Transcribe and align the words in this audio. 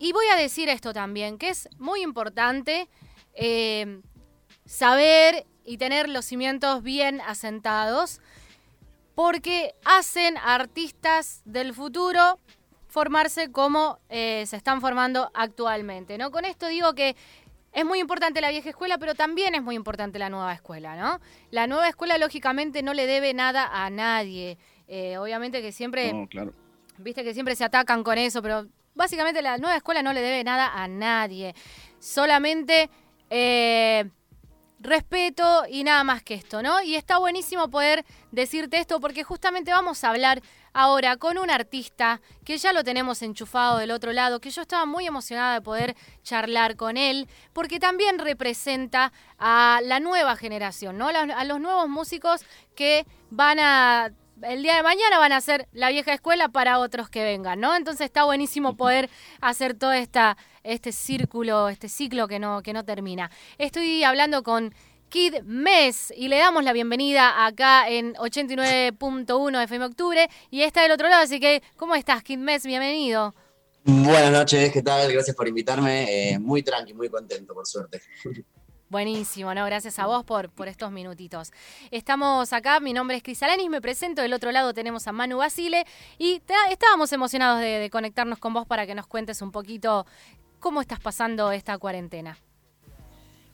y 0.00 0.12
voy 0.12 0.26
a 0.32 0.36
decir 0.36 0.68
esto 0.70 0.92
también, 0.94 1.36
que 1.38 1.50
es 1.50 1.68
muy 1.78 2.00
importante 2.02 2.88
eh, 3.34 4.00
saber 4.64 5.46
y 5.64 5.76
tener 5.76 6.08
los 6.08 6.24
cimientos 6.24 6.82
bien 6.82 7.20
asentados, 7.20 8.20
porque 9.14 9.74
hacen 9.84 10.38
artistas 10.38 11.42
del 11.44 11.74
futuro 11.74 12.40
formarse 12.88 13.52
como 13.52 13.98
eh, 14.08 14.44
se 14.46 14.56
están 14.56 14.80
formando 14.80 15.30
actualmente. 15.34 16.16
¿no? 16.16 16.30
Con 16.30 16.46
esto 16.46 16.66
digo 16.66 16.94
que 16.94 17.14
es 17.72 17.84
muy 17.84 18.00
importante 18.00 18.40
la 18.40 18.50
vieja 18.50 18.70
escuela, 18.70 18.96
pero 18.96 19.14
también 19.14 19.54
es 19.54 19.62
muy 19.62 19.76
importante 19.76 20.18
la 20.18 20.30
nueva 20.30 20.54
escuela, 20.54 20.96
¿no? 20.96 21.20
La 21.50 21.66
nueva 21.66 21.88
escuela, 21.88 22.18
lógicamente, 22.18 22.82
no 22.82 22.94
le 22.94 23.06
debe 23.06 23.32
nada 23.32 23.68
a 23.70 23.90
nadie. 23.90 24.58
Eh, 24.88 25.18
obviamente 25.18 25.62
que 25.62 25.70
siempre. 25.70 26.12
No, 26.12 26.26
claro. 26.26 26.52
Viste 26.98 27.22
que 27.22 27.32
siempre 27.32 27.54
se 27.54 27.64
atacan 27.64 28.02
con 28.02 28.18
eso, 28.18 28.42
pero 28.42 28.66
básicamente 28.94 29.42
la 29.42 29.58
nueva 29.58 29.76
escuela 29.76 30.02
no 30.02 30.12
le 30.12 30.20
debe 30.20 30.44
nada 30.44 30.72
a 30.74 30.88
nadie. 30.88 31.54
Solamente. 31.98 32.90
Eh, 33.30 34.10
respeto 34.80 35.64
y 35.68 35.84
nada 35.84 36.02
más 36.04 36.22
que 36.22 36.34
esto, 36.34 36.62
¿no? 36.62 36.80
Y 36.80 36.96
está 36.96 37.18
buenísimo 37.18 37.68
poder 37.68 38.04
decirte 38.32 38.78
esto 38.78 38.98
porque 38.98 39.22
justamente 39.22 39.72
vamos 39.72 40.02
a 40.02 40.08
hablar 40.08 40.42
ahora 40.72 41.16
con 41.18 41.36
un 41.36 41.50
artista 41.50 42.20
que 42.44 42.56
ya 42.56 42.72
lo 42.72 42.82
tenemos 42.82 43.20
enchufado 43.20 43.78
del 43.78 43.90
otro 43.90 44.12
lado, 44.12 44.40
que 44.40 44.50
yo 44.50 44.62
estaba 44.62 44.86
muy 44.86 45.06
emocionada 45.06 45.54
de 45.54 45.60
poder 45.60 45.96
charlar 46.22 46.76
con 46.76 46.96
él, 46.96 47.28
porque 47.52 47.78
también 47.78 48.18
representa 48.18 49.12
a 49.38 49.80
la 49.84 50.00
nueva 50.00 50.36
generación, 50.36 50.96
¿no? 50.96 51.08
A 51.08 51.44
los 51.44 51.60
nuevos 51.60 51.88
músicos 51.88 52.42
que 52.74 53.06
van 53.30 53.58
a 53.60 54.12
el 54.42 54.62
día 54.62 54.76
de 54.76 54.82
mañana 54.82 55.18
van 55.18 55.32
a 55.32 55.40
ser 55.40 55.68
la 55.72 55.90
vieja 55.90 56.12
escuela 56.12 56.48
para 56.48 56.78
otros 56.78 57.08
que 57.08 57.22
vengan, 57.22 57.60
¿no? 57.60 57.74
Entonces 57.76 58.06
está 58.06 58.24
buenísimo 58.24 58.76
poder 58.76 59.10
hacer 59.40 59.74
todo 59.74 59.92
esta, 59.92 60.36
este 60.62 60.92
círculo, 60.92 61.68
este 61.68 61.88
ciclo 61.88 62.28
que 62.28 62.38
no, 62.38 62.62
que 62.62 62.72
no 62.72 62.84
termina. 62.84 63.30
Estoy 63.58 64.04
hablando 64.04 64.42
con 64.42 64.74
Kid 65.08 65.42
Mes 65.42 66.12
y 66.16 66.28
le 66.28 66.38
damos 66.38 66.64
la 66.64 66.72
bienvenida 66.72 67.46
acá 67.46 67.88
en 67.88 68.14
89.1 68.14 69.64
FM 69.64 69.84
Octubre 69.84 70.28
y 70.50 70.62
está 70.62 70.82
del 70.82 70.92
otro 70.92 71.08
lado, 71.08 71.22
así 71.22 71.40
que 71.40 71.62
¿cómo 71.76 71.94
estás 71.94 72.22
Kid 72.22 72.38
Mes? 72.38 72.64
Bienvenido. 72.64 73.34
Buenas 73.82 74.30
noches, 74.30 74.70
¿qué 74.72 74.82
tal? 74.82 75.10
Gracias 75.10 75.34
por 75.34 75.48
invitarme. 75.48 76.32
Eh, 76.32 76.38
muy 76.38 76.62
tranqui, 76.62 76.92
muy 76.92 77.08
contento, 77.08 77.54
por 77.54 77.66
suerte. 77.66 78.00
Buenísimo, 78.90 79.54
¿no? 79.54 79.64
Gracias 79.64 79.98
a 79.98 80.06
vos 80.06 80.24
por, 80.24 80.50
por 80.50 80.68
estos 80.68 80.90
minutitos. 80.90 81.52
Estamos 81.90 82.52
acá, 82.52 82.80
mi 82.80 82.92
nombre 82.92 83.16
es 83.16 83.22
Cris 83.22 83.42
Alanis, 83.42 83.70
me 83.70 83.80
presento, 83.80 84.20
del 84.20 84.32
otro 84.32 84.50
lado 84.50 84.74
tenemos 84.74 85.06
a 85.06 85.12
Manu 85.12 85.38
Basile 85.38 85.86
y 86.18 86.42
estábamos 86.68 87.12
emocionados 87.12 87.60
de 87.60 87.88
conectarnos 87.90 88.38
con 88.38 88.52
vos 88.52 88.66
para 88.66 88.86
que 88.86 88.94
nos 88.94 89.06
cuentes 89.06 89.40
un 89.42 89.52
poquito 89.52 90.06
cómo 90.58 90.80
estás 90.80 91.00
pasando 91.00 91.52
esta 91.52 91.78
cuarentena. 91.78 92.36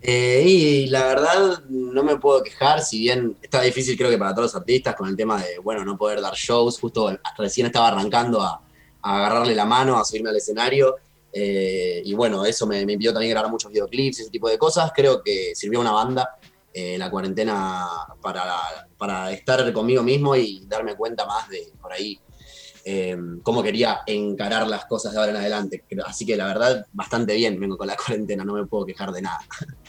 Eh, 0.01 0.43
y 0.47 0.87
la 0.87 1.07
verdad 1.07 1.65
no 1.69 2.03
me 2.03 2.17
puedo 2.17 2.43
quejar, 2.43 2.83
si 2.83 3.01
bien 3.01 3.37
está 3.41 3.63
difícil 3.63 3.97
creo 3.97 4.11
que 4.11 4.19
para 4.19 4.33
todos 4.33 4.53
los 4.53 4.57
artistas 4.57 4.95
con 4.95 5.09
el 5.09 5.17
tema 5.17 5.43
de, 5.43 5.59
bueno, 5.59 5.85
no 5.85 5.97
poder 5.97 6.21
dar 6.21 6.35
shows, 6.35 6.79
justo 6.79 7.19
recién 7.39 7.67
estaba 7.67 7.89
arrancando 7.89 8.41
a, 8.43 8.61
agarrarle 9.03 9.55
la 9.55 9.65
mano, 9.65 9.99
a 9.99 10.05
subirme 10.05 10.31
al 10.31 10.37
escenario, 10.37 10.97
eh, 11.33 12.03
y 12.05 12.15
bueno, 12.15 12.45
eso 12.45 12.67
me, 12.67 12.85
me, 12.87 12.95
impidió 12.95 13.13
también 13.13 13.31
grabar 13.31 13.51
muchos 13.51 13.71
videoclips 13.71 14.19
y 14.19 14.23
ese 14.23 14.31
tipo 14.31 14.49
de 14.49 14.59
cosas, 14.59 14.93
creo 14.95 15.23
que 15.23 15.55
sirvió 15.55 15.81
una 15.81 15.93
banda 15.93 16.39
eh, 16.73 16.99
la 16.99 17.11
cuarentena 17.11 17.87
para, 18.21 18.55
para 18.99 19.33
estar 19.33 19.73
conmigo 19.73 20.03
mismo 20.03 20.37
y 20.37 20.65
darme 20.67 20.95
cuenta 20.95 21.25
más 21.25 21.49
de 21.49 21.73
por 21.81 21.93
ahí 21.93 22.21
cómo 23.43 23.65
quería 23.65 24.03
encarar 24.07 24.69
las 24.69 24.85
cosas 24.85 25.13
de 25.13 25.19
ahora 25.19 25.31
en 25.31 25.39
adelante. 25.39 25.85
Así 26.05 26.25
que 26.25 26.37
la 26.37 26.47
verdad, 26.47 26.87
bastante 26.93 27.35
bien 27.35 27.59
vengo 27.59 27.77
con 27.77 27.87
la 27.87 27.97
cuarentena, 28.07 28.45
no 28.45 28.53
me 28.53 28.67
puedo 28.67 28.85
quejar 28.85 29.11
de 29.11 29.23
nada. 29.23 29.41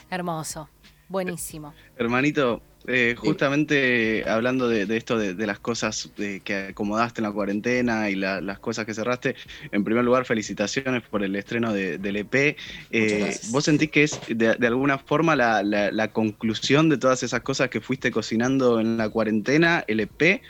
Hermoso, 0.09 0.69
buenísimo. 1.09 1.73
Hermanito, 1.97 2.61
eh, 2.87 3.15
justamente 3.17 4.23
hablando 4.27 4.69
de, 4.69 4.95
esto, 4.95 5.17
de, 5.17 5.45
las 5.45 5.59
cosas 5.59 6.09
que 6.15 6.67
acomodaste 6.69 7.19
en 7.19 7.23
la 7.23 7.31
cuarentena 7.31 8.09
y 8.09 8.15
las 8.15 8.59
cosas 8.59 8.85
que 8.85 8.93
cerraste, 8.93 9.35
en 9.71 9.83
primer 9.83 10.05
lugar, 10.05 10.23
felicitaciones 10.23 11.03
por 11.03 11.21
el 11.21 11.35
estreno 11.35 11.73
del 11.73 12.15
EP. 12.15 12.57
Eh, 12.91 13.37
¿Vos 13.49 13.65
sentís 13.65 13.91
que 13.91 14.03
es 14.03 14.19
de, 14.29 14.55
alguna 14.65 14.97
forma 14.97 15.35
la, 15.35 15.63
la, 15.63 16.07
conclusión 16.13 16.87
de 16.87 16.97
todas 16.97 17.23
esas 17.23 17.41
cosas 17.41 17.69
que 17.69 17.81
fuiste 17.81 18.09
cocinando 18.09 18.79
en 18.79 18.97
la 18.97 19.09
cuarentena, 19.09 19.83
el 19.87 19.99
EP? 19.99 20.41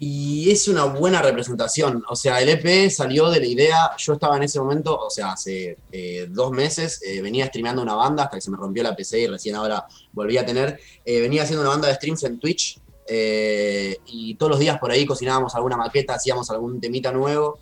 Y 0.00 0.50
es 0.50 0.68
una 0.68 0.84
buena 0.84 1.20
representación. 1.20 2.04
O 2.08 2.14
sea, 2.14 2.40
el 2.40 2.48
EP 2.48 2.88
salió 2.90 3.30
de 3.30 3.40
la 3.40 3.46
idea. 3.46 3.90
Yo 3.98 4.12
estaba 4.12 4.36
en 4.36 4.44
ese 4.44 4.60
momento, 4.60 4.96
o 4.96 5.10
sea, 5.10 5.32
hace 5.32 5.76
eh, 5.90 6.28
dos 6.30 6.52
meses, 6.52 7.00
eh, 7.04 7.20
venía 7.20 7.46
streameando 7.46 7.82
una 7.82 7.94
banda 7.94 8.24
hasta 8.24 8.36
que 8.36 8.40
se 8.40 8.50
me 8.50 8.56
rompió 8.56 8.82
la 8.84 8.94
PC 8.94 9.20
y 9.20 9.26
recién 9.26 9.56
ahora 9.56 9.84
volví 10.12 10.36
a 10.38 10.46
tener. 10.46 10.78
Eh, 11.04 11.20
venía 11.20 11.42
haciendo 11.42 11.62
una 11.62 11.70
banda 11.70 11.88
de 11.88 11.94
streams 11.94 12.22
en 12.24 12.38
Twitch 12.38 12.80
y 13.10 14.34
todos 14.34 14.50
los 14.50 14.58
días 14.58 14.78
por 14.78 14.90
ahí 14.90 15.06
cocinábamos 15.06 15.54
alguna 15.54 15.78
maqueta, 15.78 16.14
hacíamos 16.14 16.50
algún 16.50 16.78
temita 16.78 17.10
nuevo. 17.10 17.58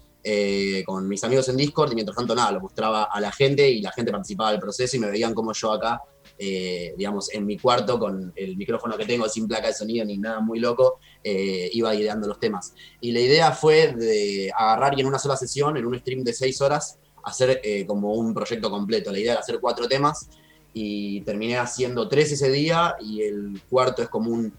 con 0.84 1.06
mis 1.06 1.22
amigos 1.22 1.48
en 1.48 1.56
Discord 1.56 1.92
y 1.92 1.94
mientras 1.94 2.16
tanto 2.16 2.34
nada, 2.34 2.50
lo 2.50 2.60
mostraba 2.60 3.04
a 3.04 3.20
la 3.20 3.30
gente 3.30 3.70
y 3.70 3.80
la 3.80 3.92
gente 3.92 4.10
participaba 4.10 4.50
del 4.50 4.58
proceso 4.58 4.96
y 4.96 4.98
me 4.98 5.08
veían 5.08 5.34
como 5.34 5.52
yo 5.52 5.70
acá 5.70 6.02
eh, 6.38 6.94
digamos, 6.96 7.32
en 7.32 7.46
mi 7.46 7.58
cuarto 7.58 7.98
con 7.98 8.32
el 8.36 8.56
micrófono 8.56 8.96
que 8.96 9.06
tengo 9.06 9.28
sin 9.28 9.48
placa 9.48 9.68
de 9.68 9.72
sonido 9.72 10.04
ni 10.04 10.18
nada 10.18 10.40
muy 10.40 10.58
loco, 10.58 10.98
eh, 11.24 11.70
iba 11.72 11.94
ideando 11.94 12.28
los 12.28 12.38
temas. 12.38 12.74
Y 13.00 13.12
la 13.12 13.20
idea 13.20 13.52
fue 13.52 13.94
de 13.94 14.50
agarrar 14.56 14.96
y 14.96 15.00
en 15.00 15.06
una 15.06 15.18
sola 15.18 15.36
sesión, 15.36 15.76
en 15.76 15.86
un 15.86 15.98
stream 15.98 16.24
de 16.24 16.34
seis 16.34 16.60
horas, 16.60 16.98
hacer 17.24 17.60
eh, 17.64 17.86
como 17.86 18.12
un 18.14 18.34
proyecto 18.34 18.70
completo. 18.70 19.10
La 19.10 19.18
idea 19.18 19.32
era 19.32 19.40
hacer 19.40 19.58
cuatro 19.60 19.88
temas 19.88 20.28
y 20.74 21.22
terminé 21.22 21.56
haciendo 21.56 22.06
tres 22.06 22.32
ese 22.32 22.50
día 22.50 22.96
y 23.00 23.22
el 23.22 23.62
cuarto 23.70 24.02
es 24.02 24.08
como 24.08 24.30
un 24.30 24.52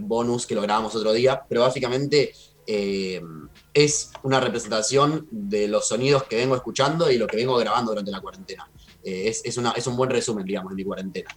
bonus 0.00 0.46
que 0.46 0.54
lo 0.54 0.60
grabamos 0.60 0.94
otro 0.94 1.12
día, 1.12 1.42
pero 1.48 1.62
básicamente 1.62 2.34
es 2.66 4.10
una 4.22 4.38
representación 4.38 5.26
de 5.30 5.68
los 5.68 5.88
sonidos 5.88 6.24
que 6.24 6.36
vengo 6.36 6.54
escuchando 6.54 7.10
y 7.10 7.16
lo 7.16 7.26
que 7.26 7.38
vengo 7.38 7.56
grabando 7.56 7.92
durante 7.92 8.10
la 8.10 8.20
cuarentena. 8.20 8.68
Eh, 9.04 9.32
es, 9.44 9.56
una, 9.58 9.72
es 9.72 9.86
un 9.86 9.96
buen 9.96 10.10
resumen, 10.10 10.44
digamos, 10.44 10.70
de 10.70 10.76
mi 10.76 10.84
cuarentena. 10.84 11.28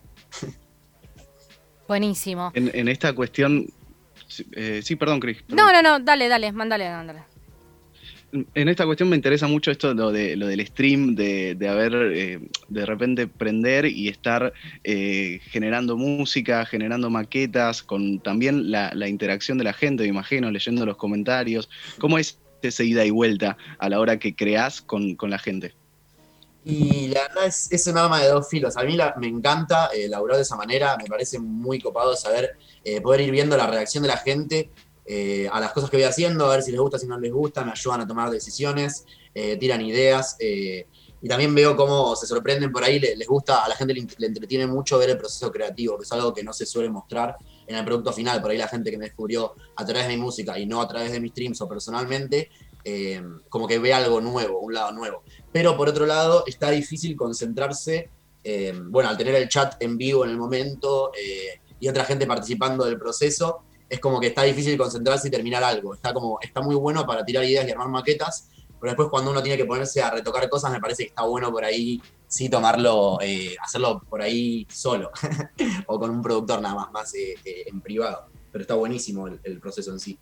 Buenísimo. 1.87 2.51
En, 2.53 2.87
esta 2.87 3.13
cuestión. 3.13 3.67
Eh, 4.53 4.81
sí, 4.83 4.95
perdón, 4.95 5.19
Cris. 5.19 5.43
No, 5.49 5.71
no, 5.71 5.81
no, 5.81 5.99
dale, 5.99 6.27
dale, 6.27 6.51
mándale, 6.51 6.89
mándale. 6.89 7.23
En 8.53 8.67
esta 8.67 8.85
cuestión 8.85 9.07
me 9.07 9.15
interesa 9.15 9.47
mucho 9.47 9.71
esto 9.71 9.93
lo, 9.93 10.11
de, 10.11 10.35
lo 10.35 10.47
del 10.47 10.65
stream, 10.67 11.15
de, 11.15 11.55
de 11.55 11.69
haber 11.69 11.93
eh, 12.13 12.39
de 12.67 12.85
repente 12.85 13.25
prender 13.25 13.85
y 13.85 14.09
estar 14.09 14.51
generando 14.83 15.95
música, 15.95 16.65
generando 16.65 17.09
maquetas, 17.09 17.81
con 17.83 18.19
también 18.19 18.69
la, 18.69 18.91
la, 18.93 19.07
interacción 19.07 19.57
de 19.57 19.63
la 19.63 19.71
gente, 19.71 20.03
me 20.03 20.09
imagino, 20.09 20.51
leyendo 20.51 20.85
los 20.85 20.97
comentarios. 20.97 21.69
¿Cómo 21.99 22.17
es 22.17 22.37
esa 22.61 22.83
ida 22.83 23.05
y 23.05 23.11
vuelta 23.11 23.57
a 23.79 23.87
la 23.87 23.99
hora 24.01 24.19
que 24.19 24.35
creás 24.35 24.81
con, 24.81 25.15
con 25.15 25.29
la 25.29 25.39
gente? 25.39 25.73
Y 26.69 27.07
la 27.07 27.29
verdad 27.29 27.45
es, 27.45 27.71
es 27.71 27.87
un 27.87 27.97
arma 27.97 28.19
de 28.19 28.27
dos 28.27 28.49
filos. 28.49 28.75
A 28.75 28.83
mí 28.83 28.97
me 29.21 29.27
encanta 29.27 29.89
eh, 29.93 30.09
de 30.09 30.41
esa 30.41 30.57
manera, 30.57 30.97
me 30.97 31.05
parece 31.05 31.39
muy 31.39 31.79
copado 31.79 32.13
saber, 32.17 32.57
eh, 32.83 32.99
poder 32.99 33.21
ir 33.21 33.31
viendo 33.31 33.55
la 33.55 33.67
reacción 33.67 34.03
de 34.03 34.09
la 34.09 34.17
gente 34.17 34.69
eh, 35.05 35.47
a 35.49 35.61
las 35.61 35.71
cosas 35.71 35.89
que 35.89 35.95
voy 35.95 36.03
haciendo, 36.03 36.45
a 36.45 36.49
ver 36.49 36.63
si 36.63 36.71
les 36.71 36.81
gusta, 36.81 36.99
si 36.99 37.07
no 37.07 37.17
les 37.17 37.31
gusta, 37.31 37.63
me 37.63 37.71
ayudan 37.71 38.01
a 38.01 38.07
tomar 38.07 38.29
decisiones, 38.29 39.05
eh, 39.33 39.55
tiran 39.55 39.79
ideas. 39.81 40.35
y 40.41 41.27
también 41.29 41.55
veo 41.55 41.77
cómo 41.77 42.17
se 42.17 42.27
sorprenden 42.27 42.69
por 42.69 42.83
ahí, 42.83 42.99
les, 42.99 43.27
gusta, 43.27 43.63
a 43.63 43.69
la 43.69 43.75
gente 43.75 43.93
le, 43.93 44.05
le, 44.17 44.27
entretiene 44.27 44.67
mucho 44.67 44.97
ver 44.97 45.11
el 45.11 45.17
proceso 45.17 45.49
creativo, 45.49 45.97
que 45.97 46.03
es 46.03 46.11
algo 46.11 46.33
que 46.33 46.43
no 46.43 46.51
se 46.51 46.65
suele 46.65 46.89
mostrar 46.89 47.37
en 47.65 47.77
el 47.77 47.85
producto 47.85 48.11
final. 48.11 48.41
Por 48.41 48.51
ahí 48.51 48.57
la 48.57 48.67
gente 48.67 48.91
que 48.91 48.97
me 48.97 49.05
descubrió 49.05 49.55
a 49.77 49.85
través 49.85 50.07
de 50.07 50.17
mi 50.17 50.21
música 50.21 50.59
y 50.59 50.65
no 50.65 50.81
a 50.81 50.87
través 50.87 51.13
de 51.13 51.21
mis 51.21 51.31
streams 51.31 51.61
o 51.61 51.67
personalmente, 51.69 52.49
eh, 52.83 53.21
como 53.49 53.67
que 53.67 53.79
ve 53.79 53.93
algo 53.93 54.21
nuevo, 54.21 54.59
un 54.59 54.73
lado 54.73 54.91
nuevo. 54.91 55.23
Pero 55.51 55.75
por 55.75 55.89
otro 55.89 56.05
lado, 56.05 56.43
está 56.47 56.69
difícil 56.71 57.15
concentrarse, 57.15 58.09
eh, 58.43 58.73
bueno, 58.85 59.09
al 59.09 59.17
tener 59.17 59.35
el 59.35 59.49
chat 59.49 59.75
en 59.81 59.97
vivo 59.97 60.23
en 60.23 60.31
el 60.31 60.37
momento 60.37 61.11
eh, 61.13 61.59
y 61.79 61.87
otra 61.89 62.05
gente 62.05 62.25
participando 62.25 62.85
del 62.85 62.97
proceso, 62.97 63.63
es 63.89 63.99
como 63.99 64.19
que 64.19 64.27
está 64.27 64.43
difícil 64.43 64.77
concentrarse 64.77 65.27
y 65.27 65.31
terminar 65.31 65.63
algo. 65.63 65.93
Está, 65.93 66.13
como, 66.13 66.39
está 66.41 66.61
muy 66.61 66.75
bueno 66.75 67.05
para 67.05 67.25
tirar 67.25 67.43
ideas 67.43 67.67
y 67.67 67.71
armar 67.71 67.89
maquetas, 67.89 68.49
pero 68.79 68.91
después 68.91 69.09
cuando 69.09 69.31
uno 69.31 69.41
tiene 69.41 69.57
que 69.57 69.65
ponerse 69.65 70.01
a 70.01 70.11
retocar 70.11 70.47
cosas, 70.49 70.71
me 70.71 70.79
parece 70.79 71.03
que 71.03 71.09
está 71.09 71.23
bueno 71.23 71.51
por 71.51 71.63
ahí, 71.65 72.01
sí, 72.27 72.47
tomarlo, 72.47 73.17
hacerlo 73.61 74.01
por 74.09 74.21
ahí 74.21 74.67
solo, 74.69 75.11
o 75.87 75.99
con 75.99 76.09
un 76.09 76.21
productor 76.21 76.61
nada 76.61 76.75
más, 76.75 76.91
más 76.91 77.13
en 77.15 77.81
privado. 77.81 78.27
Pero 78.51 78.61
está 78.61 78.75
buenísimo 78.75 79.27
el 79.27 79.59
proceso 79.59 79.91
en 79.91 79.99
sí. 79.99 80.17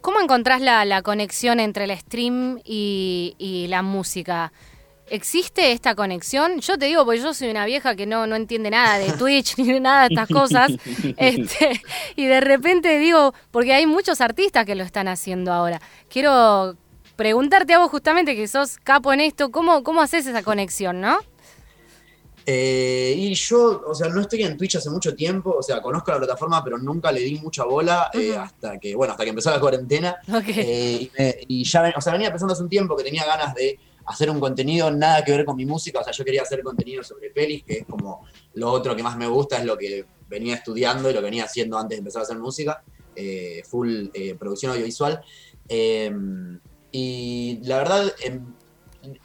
¿Cómo 0.00 0.20
encontrás 0.20 0.60
la, 0.60 1.02
conexión 1.02 1.60
entre 1.60 1.84
el 1.84 1.98
stream 1.98 2.60
y, 2.64 3.66
la 3.68 3.82
música? 3.82 4.52
¿Existe 5.08 5.72
esta 5.72 5.94
conexión? 5.94 6.60
Yo 6.60 6.78
te 6.78 6.86
digo, 6.86 7.04
porque 7.04 7.20
yo 7.20 7.34
soy 7.34 7.50
una 7.50 7.66
vieja 7.66 7.96
que 7.96 8.06
no, 8.06 8.26
no 8.26 8.36
entiende 8.36 8.70
nada 8.70 8.98
de 8.98 9.12
Twitch 9.18 9.58
ni 9.58 9.80
nada 9.80 10.08
de 10.08 10.14
estas 10.14 10.28
cosas. 10.28 10.72
Este, 11.16 11.82
y 12.16 12.26
de 12.26 12.40
repente 12.40 12.98
digo, 12.98 13.34
porque 13.50 13.74
hay 13.74 13.86
muchos 13.86 14.20
artistas 14.20 14.64
que 14.64 14.74
lo 14.74 14.84
están 14.84 15.08
haciendo 15.08 15.52
ahora. 15.52 15.80
Quiero 16.08 16.76
preguntarte 17.16 17.74
a 17.74 17.78
vos 17.78 17.90
justamente 17.90 18.34
que 18.34 18.48
sos 18.48 18.78
capo 18.78 19.12
en 19.12 19.20
esto, 19.20 19.50
¿cómo, 19.50 19.82
cómo 19.82 20.00
haces 20.00 20.26
esa 20.26 20.42
conexión, 20.42 21.00
no? 21.02 21.18
Eh, 22.46 23.14
y 23.16 23.34
yo, 23.34 23.82
o 23.86 23.94
sea, 23.94 24.08
no 24.08 24.20
estoy 24.20 24.42
en 24.42 24.56
Twitch 24.56 24.76
hace 24.76 24.90
mucho 24.90 25.14
tiempo, 25.14 25.56
o 25.58 25.62
sea, 25.62 25.80
conozco 25.80 26.10
la 26.10 26.18
plataforma, 26.18 26.62
pero 26.64 26.78
nunca 26.78 27.12
le 27.12 27.20
di 27.20 27.38
mucha 27.38 27.64
bola 27.64 28.10
eh, 28.12 28.34
hasta 28.36 28.78
que, 28.78 28.94
bueno, 28.94 29.12
hasta 29.12 29.24
que 29.24 29.30
empezó 29.30 29.50
la 29.50 29.60
cuarentena. 29.60 30.16
Eh, 30.62 31.44
y, 31.48 31.64
ya, 31.64 31.92
o 31.96 32.00
sea, 32.00 32.12
venía 32.12 32.30
pensando 32.30 32.54
hace 32.54 32.62
un 32.62 32.68
tiempo 32.68 32.96
que 32.96 33.04
tenía 33.04 33.24
ganas 33.24 33.54
de 33.54 33.78
hacer 34.06 34.30
un 34.30 34.40
contenido 34.40 34.90
nada 34.90 35.24
que 35.24 35.32
ver 35.32 35.44
con 35.44 35.56
mi 35.56 35.66
música, 35.66 36.00
o 36.00 36.04
sea, 36.04 36.12
yo 36.12 36.24
quería 36.24 36.42
hacer 36.42 36.62
contenido 36.62 37.02
sobre 37.02 37.30
pelis, 37.30 37.64
que 37.64 37.78
es 37.78 37.86
como 37.86 38.26
lo 38.54 38.70
otro 38.70 38.96
que 38.96 39.02
más 39.02 39.16
me 39.16 39.26
gusta, 39.26 39.58
es 39.58 39.64
lo 39.64 39.76
que 39.76 40.04
venía 40.28 40.54
estudiando 40.54 41.10
y 41.10 41.12
lo 41.12 41.20
que 41.20 41.26
venía 41.26 41.44
haciendo 41.44 41.78
antes 41.78 41.96
de 41.96 41.98
empezar 41.98 42.20
a 42.20 42.24
hacer 42.24 42.38
música, 42.38 42.82
full 43.68 44.06
producción 44.38 44.72
audiovisual. 44.72 45.20
y 46.92 47.60
la 47.62 47.78
verdad, 47.78 48.12
em, 48.24 48.44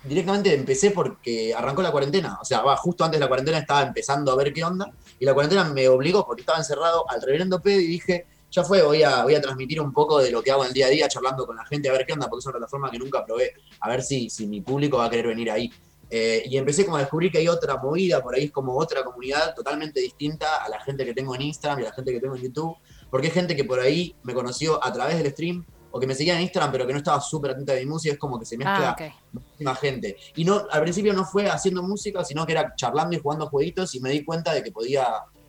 directamente 0.04 0.54
empecé 0.54 0.92
porque 0.92 1.54
arrancó 1.54 1.82
la 1.82 1.92
cuarentena. 1.92 2.38
O 2.42 2.46
sea, 2.46 2.62
va, 2.62 2.76
justo 2.78 3.04
antes 3.04 3.20
de 3.20 3.24
la 3.24 3.28
cuarentena 3.28 3.60
estaba 3.60 3.84
empezando 3.84 4.32
a 4.32 4.36
ver 4.36 4.54
qué 4.54 4.64
onda. 4.64 4.92
Y 5.20 5.26
la 5.26 5.34
cuarentena 5.34 5.64
me 5.66 5.88
obligó 5.88 6.26
porque 6.26 6.42
estaba 6.42 6.58
encerrado 6.58 7.10
al 7.10 7.22
reverendo 7.22 7.62
pedo 7.62 7.80
y 7.80 7.88
dije, 7.88 8.28
ya 8.52 8.64
fue, 8.64 8.82
voy 8.82 9.04
a, 9.04 9.24
voy 9.24 9.36
a 9.36 9.42
transmitir 9.42 9.82
un 9.82 9.92
poco 9.92 10.20
de 10.20 10.32
lo 10.32 10.42
que 10.42 10.52
hago 10.52 10.64
en 10.64 10.70
el 10.70 10.74
día 10.74 10.88
a 10.88 10.90
día, 10.90 11.08
charlando 11.08 11.46
con 11.46 11.56
la 11.56 11.66
gente, 11.66 11.90
a 11.90 11.92
ver 11.92 12.06
qué 12.06 12.14
onda, 12.14 12.28
porque 12.28 12.40
es 12.40 12.46
una 12.46 12.54
plataforma 12.54 12.90
que 12.90 13.00
nunca 13.00 13.26
probé, 13.26 13.54
a 13.82 13.90
ver 13.90 14.02
si, 14.02 14.30
si 14.30 14.48
mi 14.48 14.62
público 14.62 14.98
va 14.98 15.06
a 15.06 15.10
querer 15.10 15.28
venir 15.28 15.52
ahí. 15.52 15.72
Eh, 16.10 16.44
y 16.46 16.58
empecé 16.58 16.86
como 16.86 16.98
a 16.98 17.00
descubrir 17.00 17.32
que 17.32 17.40
hay 17.40 17.48
otra 17.48 17.78
movida, 17.78 18.22
por 18.22 18.36
ahí 18.36 18.46
es 18.46 18.52
como 18.52 18.78
otra 18.78 19.04
comunidad 19.04 19.56
totalmente 19.56 20.00
distinta 20.00 20.64
a 20.64 20.70
la 20.70 20.80
gente 20.80 21.04
que 21.04 21.14
tengo 21.14 21.36
en 21.36 21.42
Instagram 21.42 21.80
y 21.80 21.84
a 21.84 21.90
la 21.90 21.96
gente 21.96 22.14
que 22.14 22.20
tengo 22.20 22.36
en 22.36 22.44
YouTube, 22.44 22.78
porque 23.10 23.28
hay 23.28 23.34
gente 23.34 23.56
que 23.56 23.64
por 23.64 23.80
ahí 23.80 24.16
me 24.24 24.34
conoció 24.34 24.84
a 24.84 24.94
través 24.94 25.18
del 25.18 25.32
stream 25.32 25.66
o 25.96 26.00
que 26.00 26.08
me 26.08 26.14
seguía 26.14 26.36
en 26.36 26.42
Instagram, 26.42 26.74
pero 26.74 26.86
que 26.86 26.92
no 26.92 26.98
estaba 26.98 27.22
súper 27.22 27.52
atenta 27.52 27.72
a 27.72 27.78
mi 27.78 27.86
música, 27.86 28.12
es 28.12 28.20
como 28.20 28.38
que 28.38 28.46
se 28.46 28.58
mezcla 28.58 28.98
ah, 29.00 29.14
muchísima 29.32 29.76
gente. 29.76 30.18
Y 30.36 30.44
no, 30.44 30.64
al 30.70 30.82
principio 30.82 31.14
no 31.14 31.24
fue 31.24 31.48
haciendo 31.48 31.82
música, 31.84 32.22
sino 32.26 32.46
que 32.46 32.52
era 32.52 32.76
charlando 32.76 33.16
y 33.16 33.20
jugando 33.22 33.48
jueguitos, 33.48 33.96
y 33.96 34.02
me 34.02 34.10
di 34.10 34.26
cuenta 34.26 34.54
de 34.54 34.62
que 34.62 34.74
podía 34.74 35.08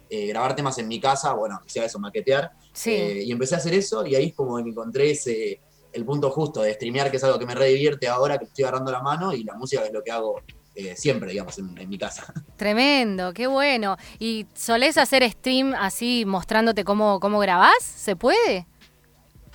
eh, 0.09 0.29
grabar 0.29 0.55
temas 0.55 0.79
en 0.79 0.87
mi 0.87 1.01
casa, 1.01 1.33
bueno, 1.33 1.61
que 1.65 1.69
sea 1.69 1.85
eso, 1.87 1.99
maquetear. 1.99 2.53
Eh, 2.85 3.25
y 3.27 3.33
empecé 3.33 3.57
a 3.57 3.59
hacer 3.59 3.75
eso, 3.75 4.07
y 4.07 4.15
ahí 4.15 4.27
es 4.27 4.35
como 4.35 4.63
que 4.63 4.71
encontré 4.71 5.11
ese, 5.11 5.61
el 5.93 6.05
punto 6.05 6.31
justo 6.31 6.63
de 6.63 6.75
streamear, 6.75 7.11
que 7.11 7.17
es 7.17 7.25
algo 7.25 7.41
que 7.41 7.47
me 7.47 7.57
redivierte 7.57 8.07
ahora 8.07 8.39
que 8.39 8.45
estoy 8.45 8.63
agarrando 8.63 8.93
la 8.93 9.03
mano, 9.03 9.33
y 9.33 9.43
la 9.43 9.55
música 9.55 9.85
es 9.85 9.93
lo 9.93 10.05
que 10.05 10.13
hago 10.13 10.43
eh, 10.77 10.95
siempre, 10.95 11.33
digamos, 11.33 11.59
en, 11.59 11.77
en, 11.77 11.89
mi 11.89 11.99
casa. 11.99 12.33
Tremendo, 12.57 13.33
qué 13.35 13.49
bueno. 13.49 13.97
¿Y 14.21 14.47
solés 14.55 14.97
hacer 14.97 15.29
stream 15.29 15.75
así 15.75 16.23
mostrándote 16.25 16.85
cómo, 16.85 17.19
cómo 17.19 17.41
grabás? 17.41 17.83
¿Se 17.83 18.15
puede? 18.15 18.69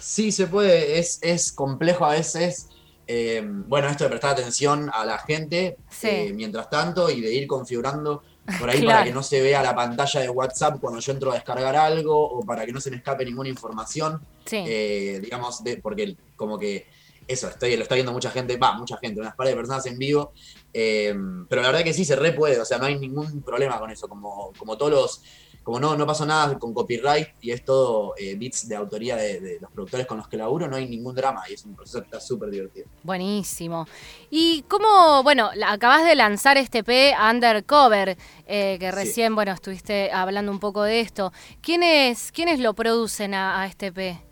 Sí, 0.02 0.32
se 0.32 0.48
puede, 0.48 1.00
es, 1.00 1.20
es 1.22 1.52
complejo 1.52 2.06
a 2.06 2.12
veces. 2.12 2.68
Eh, 3.06 3.42
bueno, 3.46 3.88
esto 3.88 4.06
de 4.06 4.10
prestar 4.10 4.32
atención 4.32 4.90
a 4.94 5.06
la 5.06 5.20
gente 5.20 5.78
eh, 6.04 6.32
mientras 6.34 6.70
tanto 6.70 7.10
y 7.10 7.22
de 7.22 7.34
ir 7.34 7.46
configurando 7.46 8.24
por 8.60 8.70
ahí 8.70 8.84
para 8.84 9.04
que 9.04 9.12
no 9.12 9.22
se 9.22 9.42
vea 9.42 9.62
la 9.62 9.76
pantalla 9.76 10.22
de 10.22 10.30
WhatsApp 10.30 10.80
cuando 10.80 11.00
yo 11.00 11.12
entro 11.12 11.32
a 11.32 11.36
descargar 11.36 11.76
algo 11.76 12.18
o 12.18 12.44
para 12.44 12.66
que 12.66 12.72
no 12.72 12.82
se 12.82 12.90
me 12.90 12.98
escape 12.98 13.26
ninguna 13.26 13.50
información. 13.50 14.22
Eh, 14.52 15.20
digamos, 15.22 15.64
de, 15.64 15.78
porque 15.78 16.16
como 16.36 16.58
que 16.58 16.88
eso, 17.28 17.48
estoy, 17.48 17.76
lo 17.76 17.84
está 17.84 17.96
viendo 17.96 18.12
mucha 18.12 18.32
gente, 18.32 18.58
va, 18.58 18.74
mucha 18.74 18.98
gente, 18.98 19.20
unas 19.20 19.36
par 19.36 19.48
de 19.48 19.56
personas 19.56 19.86
en 19.86 19.98
vivo. 19.98 20.34
pero 20.74 21.62
la 21.62 21.68
verdad 21.68 21.84
que 21.84 21.94
sí, 21.94 22.06
se 22.06 22.16
re 22.16 22.32
puede, 22.32 22.60
o 22.60 22.66
sea, 22.66 22.80
no 22.80 22.86
hay 22.86 22.98
ningún 22.98 23.44
problema 23.44 23.78
con 23.78 23.92
eso. 23.92 24.08
Como, 24.08 24.52
como 24.58 24.78
todos 24.78 24.92
los 24.92 25.22
como 25.64 25.80
no, 25.80 25.96
no 25.96 26.08
pasó 26.08 26.26
nada 26.26 26.58
con 26.58 26.74
copyright 26.74 27.30
y 27.42 27.52
es 27.52 27.64
todo 27.64 28.14
eh, 28.18 28.36
beats 28.36 28.68
de 28.68 28.76
autoría 28.76 29.16
de, 29.16 29.58
los 29.62 29.72
productores 29.72 30.08
con 30.08 30.18
los 30.18 30.28
que 30.28 30.38
laburo, 30.38 30.68
no 30.68 30.76
hay 30.76 30.88
ningún 30.88 31.14
drama 31.14 31.44
y 31.50 31.54
es 31.54 31.66
un 31.66 31.76
proceso 31.76 32.00
que 32.00 32.06
está 32.06 32.20
súper 32.20 32.50
divertido. 32.50 32.88
Buenísimo. 33.04 33.88
Y 34.30 34.64
cómo, 34.68 35.22
bueno, 35.24 35.50
acabas 35.66 36.04
de 36.06 36.16
lanzar 36.16 36.58
este 36.58 36.84
P 36.84 37.14
Undercover, 37.30 38.18
eh, 38.48 38.78
que 38.80 38.92
recién, 38.92 39.36
bueno, 39.36 39.52
estuviste 39.52 40.12
hablando 40.12 40.52
un 40.52 40.60
poco 40.60 40.84
de 40.84 41.02
esto. 41.02 41.32
¿Quiénes, 41.62 42.32
quiénes 42.32 42.60
lo 42.60 42.74
producen 42.74 43.34
a, 43.34 43.62
a 43.62 43.68
este 43.68 43.92
P? 43.92 44.31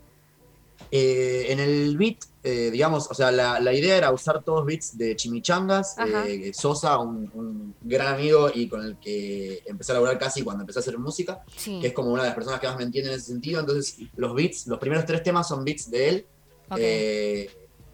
Eh, 0.92 1.46
en 1.48 1.60
el 1.60 1.96
beat, 1.96 2.18
eh, 2.42 2.70
digamos, 2.72 3.08
o 3.10 3.14
sea, 3.14 3.30
la, 3.30 3.72
idea 3.72 3.96
era 3.96 4.10
usar 4.10 4.42
todos 4.42 4.66
beats 4.66 4.98
de 4.98 5.14
Chimichangas, 5.14 5.96
eh, 6.26 6.50
Sosa, 6.52 6.98
un, 6.98 7.74
gran 7.80 8.14
amigo 8.14 8.50
y 8.52 8.68
con 8.68 8.84
el 8.84 8.98
que 8.98 9.62
empecé 9.66 9.92
a 9.92 9.94
laburar 9.94 10.18
casi 10.18 10.42
cuando 10.42 10.62
empecé 10.62 10.80
a 10.80 10.82
hacer 10.82 10.98
música, 10.98 11.44
que 11.64 11.86
es 11.86 11.92
como 11.92 12.10
una 12.10 12.22
de 12.22 12.28
las 12.30 12.34
personas 12.34 12.60
que 12.60 12.66
más 12.66 12.76
me 12.76 12.84
entiende 12.84 13.10
en 13.10 13.18
ese 13.18 13.26
sentido. 13.26 13.60
Entonces, 13.60 13.98
los 14.16 14.34
beats, 14.34 14.66
los 14.66 14.78
primeros 14.78 15.04
tres 15.04 15.22
temas 15.22 15.46
son 15.46 15.64
beats 15.64 15.90
de 15.90 16.08
él. 16.08 16.26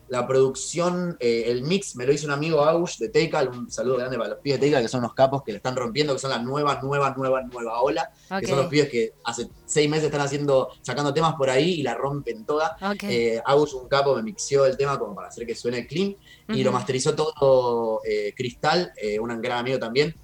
La 0.09 0.27
producción, 0.27 1.17
eh, 1.19 1.45
el 1.47 1.63
mix, 1.63 1.97
me 1.97 2.07
lo 2.07 2.13
hizo 2.13 2.27
un 2.27 2.33
amigo 2.33 2.61
Aush 2.61 2.99
de 2.99 3.09
Tecal, 3.09 3.49
un 3.49 3.71
saludo 3.71 3.97
grande 3.97 4.17
para 4.17 4.31
los 4.31 4.39
pibes 4.39 4.61
de 4.61 4.67
Tecal, 4.69 4.83
que 4.83 4.89
son 4.89 5.03
los 5.03 5.15
capos 5.15 5.43
que 5.43 5.51
le 5.51 5.57
están 5.57 5.75
rompiendo, 5.75 6.13
que 6.13 6.21
son 6.21 6.31
la 6.31 6.39
nueva, 6.39 6.81
nueva, 6.81 7.13
nueva, 7.17 7.43
nueva 7.43 7.81
ola, 7.81 8.13
que 8.39 8.47
son 8.47 8.59
los 8.59 8.67
pibes 8.67 8.89
que 8.89 9.15
hace 9.25 9.49
seis 9.65 9.91
meses 9.91 10.05
están 10.05 10.21
haciendo, 10.21 10.71
sacando 10.83 11.13
temas 11.13 11.35
por 11.35 11.51
ahí 11.51 11.81
y 11.81 11.83
la 11.83 11.95
rompen 11.95 12.45
toda. 12.45 12.77
Okay. 12.95 13.37
Eh, 13.37 13.43
un 13.47 13.89
capo, 13.89 14.15
me 14.15 14.23
mixió 14.23 14.65
el 14.65 14.77
tema 14.77 14.97
como 14.97 15.15
para 15.15 15.29
hacer 15.29 15.45
que 15.45 15.57
suene 15.57 15.87
clean, 15.89 16.17
y 16.49 16.63
lo 16.63 16.71
masterizó 16.71 17.15
todo 17.15 18.01
eh, 18.05 18.33
Cristal, 18.37 18.93
eh, 18.97 19.19
un 19.19 19.29
gran 19.43 19.59
amigo 19.59 19.79
también, 19.79 20.15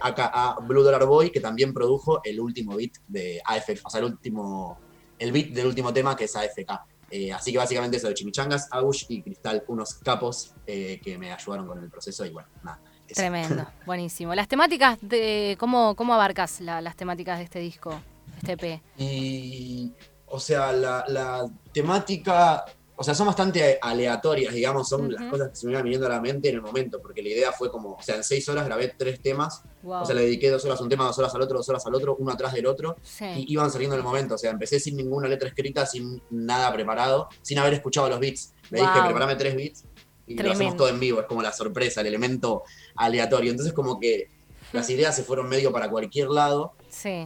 acá 0.00 0.30
a 0.32 0.58
Blue 0.60 0.82
Dollar 0.82 1.06
Boy, 1.06 1.30
que 1.30 1.40
también 1.40 1.72
produjo 1.74 2.20
el 2.24 2.40
último 2.40 2.76
beat 2.76 2.92
de 3.06 3.40
AFK, 3.44 3.80
o 3.84 3.90
sea, 3.90 4.00
el 4.00 4.06
último, 4.06 4.78
el 5.18 5.32
beat 5.32 5.48
del 5.48 5.66
último 5.66 5.92
tema 5.92 6.16
que 6.16 6.24
es 6.24 6.34
AFK. 6.34 6.97
Eh, 7.10 7.32
así 7.32 7.52
que 7.52 7.58
básicamente 7.58 7.96
eso 7.96 8.08
de 8.08 8.14
Chimichangas, 8.14 8.68
Agush 8.70 9.06
y 9.08 9.22
Cristal, 9.22 9.64
unos 9.68 9.94
capos 9.94 10.54
eh, 10.66 11.00
que 11.02 11.16
me 11.16 11.32
ayudaron 11.32 11.66
con 11.66 11.78
el 11.82 11.90
proceso 11.90 12.24
y 12.24 12.30
bueno, 12.30 12.48
nada. 12.62 12.80
Tremendo, 13.06 13.66
buenísimo. 13.86 14.34
Las 14.34 14.48
temáticas, 14.48 14.98
de 15.00 15.56
¿cómo, 15.58 15.94
cómo 15.96 16.14
abarcas 16.14 16.60
las 16.60 16.96
temáticas 16.96 17.38
de 17.38 17.44
este 17.44 17.58
disco, 17.60 17.98
este 18.36 18.56
P? 18.56 18.82
Y, 18.98 19.92
o 20.26 20.38
sea, 20.38 20.72
la, 20.72 21.04
la 21.08 21.46
temática 21.72 22.64
o 23.00 23.04
sea, 23.04 23.14
son 23.14 23.28
bastante 23.28 23.78
aleatorias, 23.80 24.52
digamos, 24.52 24.88
son 24.88 25.12
las 25.12 25.30
cosas 25.30 25.50
que 25.50 25.54
se 25.54 25.66
me 25.66 25.72
iban 25.72 25.84
viniendo 25.84 26.08
a 26.08 26.10
la 26.10 26.20
mente 26.20 26.48
en 26.48 26.56
el 26.56 26.62
momento, 26.62 27.00
porque 27.00 27.22
la 27.22 27.28
idea 27.28 27.52
fue 27.52 27.70
como, 27.70 27.92
o 27.92 28.02
sea, 28.02 28.16
en 28.16 28.24
seis 28.24 28.48
horas 28.48 28.64
grabé 28.66 28.92
tres 28.98 29.20
temas, 29.20 29.62
o 29.84 30.04
sea, 30.04 30.16
le 30.16 30.22
dediqué 30.22 30.50
dos 30.50 30.64
horas 30.64 30.80
a 30.80 30.82
un 30.82 30.88
tema, 30.88 31.04
dos 31.04 31.16
horas 31.16 31.32
al 31.32 31.42
otro, 31.42 31.58
dos 31.58 31.68
horas 31.68 31.86
al 31.86 31.94
otro, 31.94 32.16
uno 32.18 32.32
atrás 32.32 32.52
del 32.52 32.66
otro, 32.66 32.96
y 33.20 33.52
iban 33.52 33.70
saliendo 33.70 33.94
en 33.94 34.00
el 34.00 34.04
momento, 34.04 34.34
o 34.34 34.38
sea, 34.38 34.50
empecé 34.50 34.80
sin 34.80 34.96
ninguna 34.96 35.28
letra 35.28 35.48
escrita, 35.48 35.86
sin 35.86 36.20
nada 36.30 36.72
preparado, 36.72 37.28
sin 37.40 37.60
haber 37.60 37.74
escuchado 37.74 38.08
los 38.08 38.18
beats. 38.18 38.52
Me 38.70 38.80
dije, 38.80 38.92
preparame 39.04 39.36
tres 39.36 39.54
beats 39.54 39.84
y 40.26 40.34
lo 40.34 40.50
hacemos 40.50 40.76
todo 40.76 40.88
en 40.88 40.98
vivo, 40.98 41.20
es 41.20 41.26
como 41.26 41.40
la 41.40 41.52
sorpresa, 41.52 42.00
el 42.00 42.08
elemento 42.08 42.64
aleatorio. 42.96 43.52
Entonces, 43.52 43.72
como 43.74 44.00
que 44.00 44.28
las 44.72 44.90
ideas 44.90 45.14
se 45.14 45.22
fueron 45.22 45.48
medio 45.48 45.70
para 45.70 45.88
cualquier 45.88 46.30
lado, 46.30 46.74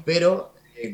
pero 0.04 0.52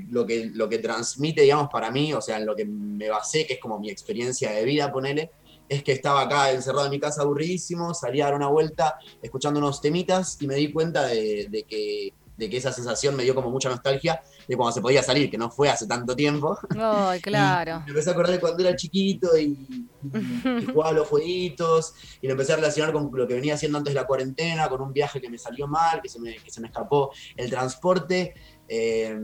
lo, 0.09 0.27
que, 0.27 0.51
lo 0.53 0.69
que 0.69 0.79
transmite, 0.79 1.43
digamos, 1.43 1.69
para 1.71 1.91
mí, 1.91 2.13
o 2.13 2.21
sea, 2.21 2.39
en 2.39 2.47
lo 2.47 2.55
que 2.55 2.65
me 2.65 3.09
basé, 3.09 3.47
que 3.47 3.55
es 3.55 3.61
como 3.61 3.79
mi 3.79 3.91
experiencia 3.91 4.51
de 4.51 4.65
vida, 4.65 4.93
ponele, 4.93 5.31
es 5.69 5.83
que 5.83 5.93
estaba 5.93 6.23
acá 6.23 6.51
encerrado 6.51 6.87
en 6.87 6.91
mi 6.91 7.01
casa 7.01 7.23
aburridísimo, 7.23 7.93
salí 7.95 8.21
a 8.21 8.27
dar 8.27 8.35
una 8.35 8.49
vuelta 8.49 8.99
escuchando 9.23 9.61
unos 9.61 9.81
temitas 9.81 10.39
y 10.41 10.47
me 10.47 10.55
di 10.55 10.73
cuenta 10.73 11.07
de, 11.07 11.65
que, 11.69 12.15
de 12.37 12.51
que 12.51 12.57
esa 12.57 12.73
sensación 12.73 13.15
me 13.15 13.23
dio 13.23 13.35
como 13.35 13.51
mucha 13.51 13.69
nostalgia 13.69 14.23
de 14.47 14.57
cuando 14.57 14.73
se 14.73 14.81
podía 14.81 15.03
salir, 15.03 15.31
que 15.31 15.37
no 15.37 15.51
fue 15.51 15.69
hace 15.69 15.87
tanto 15.87 16.17
tiempo. 16.17 16.59
Ay, 16.79 17.21
claro. 17.23 17.83
me 17.85 17.91
empecé 17.91 18.09
a 18.09 18.13
acordar 18.13 18.33
de 18.33 18.41
cuando 18.41 18.67
era 18.67 18.75
chiquito 18.75 19.37
y, 19.37 19.87
jugaba 20.73 20.91
a 20.91 20.93
los 20.93 21.09
jueguitos 21.09 21.93
y 22.23 22.27
lo 22.29 22.33
empecé 22.33 22.55
a 22.55 22.57
relacionar 22.57 22.93
con 22.93 23.11
lo 23.13 23.27
que 23.27 23.35
venía 23.35 23.55
haciendo 23.55 23.79
antes 23.79 23.93
de 23.93 24.01
la 24.01 24.07
cuarentena, 24.07 24.69
con 24.69 24.81
un 24.81 24.93
viaje 24.93 25.21
que 25.21 25.29
me 25.29 25.37
salió 25.37 25.67
mal, 25.67 26.01
que 26.01 26.09
se 26.09 26.19
me, 26.19 26.37
que 26.37 26.51
se 26.51 26.61
me 26.61 26.69
escapó 26.69 27.11
el 27.37 27.51
transporte. 27.51 28.35
Eh, 28.67 29.19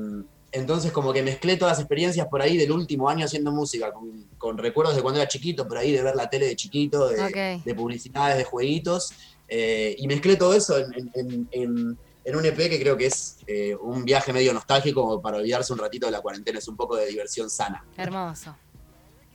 entonces 0.55 0.93
como 0.93 1.13
que 1.13 1.23
mezclé 1.23 1.57
todas 1.57 1.73
las 1.73 1.81
experiencias 1.81 2.29
por 2.29 2.41
ahí 2.41 2.57
del 2.57 2.71
último 2.71 3.09
año 3.09 3.25
haciendo 3.27 3.51
música, 3.51 3.93
con, 4.39 4.57
recuerdos 4.57 4.95
de 4.95 5.03
cuando 5.03 5.21
era 5.21 5.29
chiquito, 5.29 5.67
por 5.67 5.79
ahí 5.79 5.91
de 5.91 6.03
ver 6.03 6.15
la 6.15 6.31
tele 6.31 6.47
de 6.47 6.55
chiquito, 6.55 7.09
de, 7.09 7.75
publicidades, 7.75 8.39
de 8.39 8.45
jueguitos, 8.45 9.13
eh, 9.49 9.97
y 9.99 10.07
mezclé 10.07 10.37
todo 10.37 10.55
eso 10.55 10.77
en, 10.79 11.99
un 12.37 12.47
EP 12.47 12.57
que 12.57 12.81
creo 12.81 12.97
que 12.97 13.07
es 13.07 13.39
eh, 13.49 13.77
un 13.81 14.05
viaje 14.05 14.33
medio 14.33 14.55
nostálgico 14.55 15.21
para 15.21 15.39
olvidarse 15.39 15.73
un 15.73 15.79
ratito 15.81 16.07
de 16.07 16.13
la 16.13 16.21
cuarentena, 16.21 16.61
es 16.61 16.69
un 16.69 16.77
poco 16.77 16.97
de 16.97 17.07
diversión 17.07 17.51
sana. 17.51 17.85
Hermoso. 17.97 18.57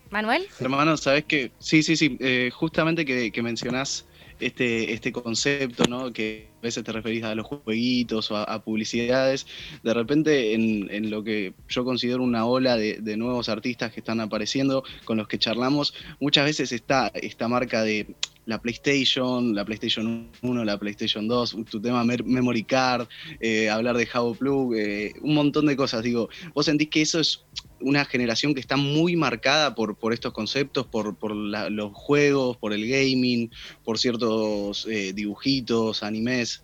Manuel. 0.10 0.48
Hermano, 0.60 0.96
sabes 0.96 1.26
que 1.26 1.52
sí, 1.60 1.84
sí, 1.84 1.98
sí, 1.98 2.18
eh, 2.22 2.50
justamente 2.52 3.06
que, 3.06 3.32
que 3.32 3.44
mencionás 3.44 4.06
este, 4.40 4.94
este 4.94 5.12
concepto, 5.12 5.86
¿no? 5.86 6.12
Que 6.14 6.50
a 6.60 6.62
veces 6.62 6.84
te 6.84 6.92
referís 6.92 7.24
a 7.24 7.36
los 7.36 7.46
jueguitos 7.46 8.32
o 8.32 8.38
a, 8.38 8.64
publicidades. 8.64 9.46
De 9.84 9.94
repente, 9.94 10.54
en, 10.54 11.10
lo 11.10 11.24
que 11.24 11.54
yo 11.68 11.84
considero 11.84 12.24
una 12.24 12.46
ola 12.46 12.78
de, 12.78 13.18
nuevos 13.18 13.50
artistas 13.50 13.92
que 13.92 14.00
están 14.00 14.20
apareciendo, 14.20 14.84
con 15.06 15.18
los 15.18 15.28
que 15.28 15.40
charlamos, 15.40 15.94
muchas 16.20 16.46
veces 16.46 16.72
está 16.72 17.12
esta 17.14 17.48
marca 17.48 17.84
de 17.84 18.08
la 18.50 18.60
PlayStation, 18.60 19.54
la 19.54 19.64
PlayStation 19.64 20.28
1, 20.42 20.66
la 20.66 20.80
PlayStation 20.80 21.28
2, 21.28 21.58
tu 21.70 21.80
tema 21.80 22.04
Memory 22.04 22.64
Card, 22.64 23.08
eh, 23.40 23.70
hablar 23.70 23.96
de 23.96 24.08
Jabo 24.08 24.34
Plug, 24.34 24.74
eh, 24.76 25.14
un 25.22 25.36
montón 25.36 25.68
de 25.68 25.76
cosas. 25.76 26.02
Digo, 26.02 26.30
¿vos 26.56 26.66
sentís 26.66 26.90
que 26.90 27.04
eso 27.04 27.20
es 27.20 27.46
una 27.80 28.06
generación 28.06 28.56
que 28.56 28.60
está 28.60 28.76
muy 28.76 29.16
marcada 29.16 29.76
por, 29.76 29.96
por 29.96 30.14
estos 30.14 30.34
conceptos, 30.34 30.88
por, 30.88 31.16
los 31.36 31.94
juegos, 31.94 32.58
por 32.58 32.74
el 32.74 32.90
gaming, 32.90 33.52
por 33.84 34.00
ciertos 34.00 34.88
eh, 34.90 35.14
dibujitos, 35.14 36.02
animes? 36.02 36.64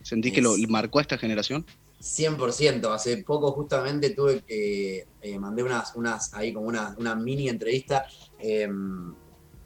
¿Sentís 0.00 0.32
que 0.32 0.40
lo 0.40 0.56
marcó 0.68 1.00
a 1.00 1.02
esta 1.02 1.18
generación? 1.18 1.66
100%. 2.00 2.94
Hace 2.94 3.18
poco 3.18 3.52
justamente 3.52 4.08
tuve 4.10 4.40
que, 4.40 5.06
eh, 5.20 5.38
mandé 5.38 5.62
unas, 5.62 5.94
unas, 5.96 6.32
ahí 6.32 6.54
como 6.54 6.66
una, 6.66 6.94
una 6.98 7.14
mini 7.14 7.50
entrevista 7.50 8.06
em, 8.38 9.12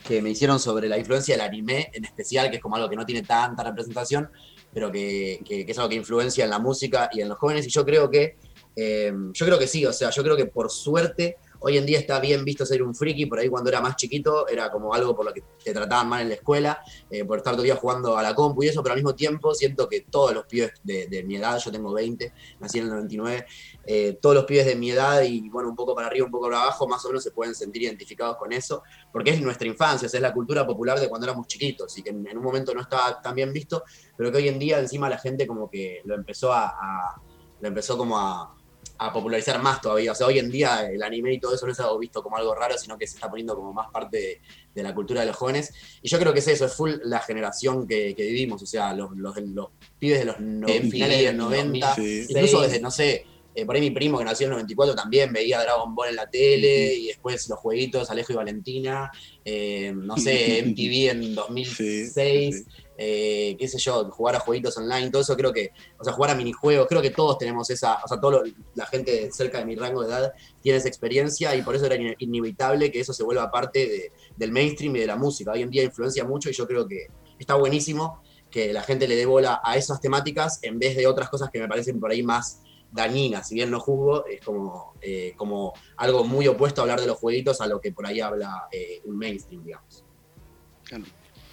que 0.06 0.20
me 0.20 0.30
hicieron 0.30 0.60
sobre 0.60 0.88
la 0.88 0.98
influencia 0.98 1.34
del 1.34 1.40
anime 1.40 1.90
en 1.92 2.04
especial, 2.04 2.50
que 2.50 2.56
es 2.56 2.62
como 2.62 2.76
algo 2.76 2.90
que 2.90 2.96
no 2.96 3.06
tiene 3.06 3.22
tanta 3.22 3.62
representación, 3.62 4.30
pero 4.72 4.92
que, 4.92 5.40
que, 5.44 5.64
es 5.66 5.78
algo 5.78 5.88
que 5.88 5.96
influencia 5.96 6.44
en 6.44 6.50
la 6.50 6.58
música 6.58 7.08
y 7.12 7.22
en 7.22 7.28
los 7.28 7.38
jóvenes. 7.38 7.66
Y 7.66 7.70
yo 7.70 7.84
creo 7.84 8.10
que, 8.10 8.36
em, 8.76 9.32
yo 9.32 9.46
creo 9.46 9.58
que 9.58 9.66
sí, 9.66 9.86
o 9.86 9.92
sea, 9.92 10.10
yo 10.10 10.22
creo 10.22 10.36
que 10.36 10.46
por 10.46 10.70
suerte 10.70 11.38
Hoy 11.66 11.78
en 11.78 11.86
día 11.86 11.98
está 11.98 12.20
bien 12.20 12.44
visto 12.44 12.66
ser 12.66 12.82
un 12.82 12.94
friki, 12.94 13.24
por 13.24 13.38
ahí 13.38 13.48
cuando 13.48 13.70
era 13.70 13.80
más 13.80 13.96
chiquito 13.96 14.46
era 14.46 14.70
como 14.70 14.92
algo 14.92 15.16
por 15.16 15.24
lo 15.24 15.32
que 15.32 15.42
te 15.64 15.72
trataban 15.72 16.10
mal 16.10 16.20
en 16.20 16.28
la 16.28 16.34
escuela, 16.34 16.82
eh, 17.08 17.24
por 17.24 17.38
estar 17.38 17.54
todo 17.54 17.62
el 17.62 17.68
día 17.68 17.76
jugando 17.76 18.18
a 18.18 18.22
la 18.22 18.34
compu 18.34 18.64
y 18.64 18.68
eso, 18.68 18.82
pero 18.82 18.92
al 18.92 18.98
mismo 18.98 19.14
tiempo 19.14 19.54
siento 19.54 19.88
que 19.88 20.02
todos 20.02 20.34
los 20.34 20.44
pibes 20.44 20.72
de, 20.82 21.24
mi 21.26 21.36
edad, 21.36 21.58
yo 21.58 21.72
tengo 21.72 21.90
20, 21.94 22.34
nací 22.60 22.80
en 22.80 22.84
el 22.84 22.90
99, 22.90 23.46
eh, 23.86 24.18
todos 24.20 24.34
los 24.34 24.44
pibes 24.44 24.66
de 24.66 24.76
mi 24.76 24.90
edad 24.90 25.22
y 25.22 25.48
bueno, 25.48 25.70
un 25.70 25.74
poco 25.74 25.94
para 25.94 26.08
arriba, 26.08 26.26
un 26.26 26.32
poco 26.32 26.50
para 26.50 26.64
abajo, 26.64 26.86
más 26.86 27.02
o 27.06 27.08
menos 27.08 27.22
se 27.22 27.30
pueden 27.30 27.54
sentir 27.54 27.84
identificados 27.84 28.36
con 28.36 28.52
eso, 28.52 28.82
porque 29.10 29.30
es 29.30 29.40
nuestra 29.40 29.66
infancia, 29.66 30.04
es 30.04 30.20
la 30.20 30.34
cultura 30.34 30.66
popular 30.66 31.00
de 31.00 31.08
cuando 31.08 31.26
éramos 31.26 31.46
chiquitos 31.46 31.96
y 31.96 32.02
que 32.02 32.10
en, 32.10 32.26
un 32.36 32.44
momento 32.44 32.74
no 32.74 32.82
estaba 32.82 33.22
tan 33.22 33.34
bien 33.34 33.54
visto, 33.54 33.84
pero 34.18 34.30
que 34.30 34.36
hoy 34.36 34.48
en 34.48 34.58
día 34.58 34.80
encima 34.80 35.08
la 35.08 35.16
gente 35.16 35.46
como 35.46 35.70
que 35.70 36.02
lo 36.04 36.14
empezó 36.14 36.52
a 36.52 37.22
lo 37.58 37.68
empezó 37.68 37.96
como 37.96 38.18
a 38.18 38.54
a 38.98 39.12
popularizar 39.12 39.60
más 39.60 39.80
todavía. 39.80 40.12
O 40.12 40.14
sea, 40.14 40.26
hoy 40.26 40.38
en 40.38 40.50
día 40.50 40.88
el 40.90 41.02
anime 41.02 41.34
y 41.34 41.40
todo 41.40 41.54
eso 41.54 41.66
no 41.66 41.72
es 41.72 41.80
algo 41.80 41.98
visto 41.98 42.22
como 42.22 42.36
algo 42.36 42.54
raro, 42.54 42.78
sino 42.78 42.96
que 42.96 43.06
se 43.06 43.16
está 43.16 43.28
poniendo 43.28 43.54
como 43.54 43.72
más 43.72 43.90
parte 43.90 44.40
de, 44.74 44.82
la 44.82 44.94
cultura 44.94 45.20
de 45.20 45.26
los 45.26 45.36
jóvenes. 45.36 45.72
Y 46.02 46.08
yo 46.08 46.18
creo 46.18 46.32
que 46.32 46.38
es 46.38 46.48
eso, 46.48 46.66
es 46.66 46.74
full 46.74 46.92
la 47.04 47.20
generación 47.20 47.86
que, 47.86 48.14
vivimos, 48.16 48.62
o 48.62 48.66
sea, 48.66 48.92
los, 48.92 49.16
los, 49.16 49.36
los 49.36 49.68
pibes 49.98 50.20
de 50.20 50.24
los 50.24 50.36
finales 50.36 51.18
de 51.18 51.32
los 51.32 51.34
90, 51.34 51.94
incluso 51.98 52.60
desde, 52.62 52.80
no 52.80 52.90
sé, 52.90 53.26
eh, 53.54 53.64
por 53.64 53.76
ahí 53.76 53.80
mi 53.80 53.90
primo 53.90 54.18
que 54.18 54.24
nació 54.24 54.46
en 54.46 54.52
el 54.52 54.56
94 54.56 54.96
también 54.96 55.32
veía 55.32 55.62
Dragon 55.62 55.94
Ball 55.94 56.08
en 56.08 56.16
la 56.16 56.28
tele 56.28 56.92
y 56.94 57.06
después 57.06 57.48
los 57.48 57.58
jueguitos 57.60 58.10
Alejo 58.10 58.32
y 58.32 58.36
Valentina, 58.36 59.10
eh, 59.44 59.92
no 59.94 60.16
sé, 60.18 60.62
MTV 60.66 61.10
en 61.10 61.34
2006. 61.34 62.66
Eh, 62.96 63.56
qué 63.58 63.66
sé 63.66 63.78
yo, 63.78 64.08
jugar 64.10 64.36
a 64.36 64.40
jueguitos 64.40 64.76
online, 64.76 65.10
todo 65.10 65.22
eso 65.22 65.36
creo 65.36 65.52
que, 65.52 65.72
o 65.98 66.04
sea, 66.04 66.12
jugar 66.12 66.30
a 66.30 66.34
minijuegos, 66.34 66.86
creo 66.86 67.02
que 67.02 67.10
todos 67.10 67.38
tenemos 67.38 67.68
esa, 67.70 67.98
o 68.04 68.08
sea, 68.08 68.20
toda 68.20 68.42
la 68.74 68.86
gente 68.86 69.30
cerca 69.32 69.58
de 69.58 69.64
mi 69.64 69.74
rango 69.74 70.02
de 70.02 70.08
edad 70.08 70.32
tiene 70.62 70.78
esa 70.78 70.88
experiencia 70.88 71.54
y 71.56 71.62
por 71.62 71.74
eso 71.74 71.86
era 71.86 71.96
inevitable 72.18 72.92
que 72.92 73.00
eso 73.00 73.12
se 73.12 73.24
vuelva 73.24 73.50
parte 73.50 74.12
del 74.36 74.52
mainstream 74.52 74.94
y 74.96 75.00
de 75.00 75.06
la 75.06 75.16
música. 75.16 75.52
Hoy 75.52 75.62
en 75.62 75.70
día 75.70 75.82
influencia 75.82 76.24
mucho 76.24 76.50
y 76.50 76.52
yo 76.52 76.66
creo 76.66 76.86
que 76.86 77.08
está 77.38 77.54
buenísimo 77.54 78.22
que 78.50 78.72
la 78.72 78.82
gente 78.82 79.08
le 79.08 79.16
dé 79.16 79.26
bola 79.26 79.60
a 79.64 79.76
esas 79.76 80.00
temáticas 80.00 80.60
en 80.62 80.78
vez 80.78 80.96
de 80.96 81.08
otras 81.08 81.28
cosas 81.28 81.50
que 81.50 81.58
me 81.58 81.66
parecen 81.66 81.98
por 81.98 82.12
ahí 82.12 82.22
más 82.22 82.62
dañinas, 82.92 83.48
si 83.48 83.56
bien 83.56 83.72
no 83.72 83.80
juzgo, 83.80 84.24
es 84.26 84.40
como, 84.40 84.94
eh, 85.00 85.34
como 85.36 85.72
algo 85.96 86.22
muy 86.22 86.46
opuesto 86.46 86.80
a 86.80 86.82
hablar 86.82 87.00
de 87.00 87.08
los 87.08 87.18
jueguitos 87.18 87.60
a 87.60 87.66
lo 87.66 87.80
que 87.80 87.90
por 87.90 88.06
ahí 88.06 88.20
habla 88.20 88.68
eh, 88.70 89.00
un 89.04 89.18
mainstream, 89.18 89.64
digamos. 89.64 90.04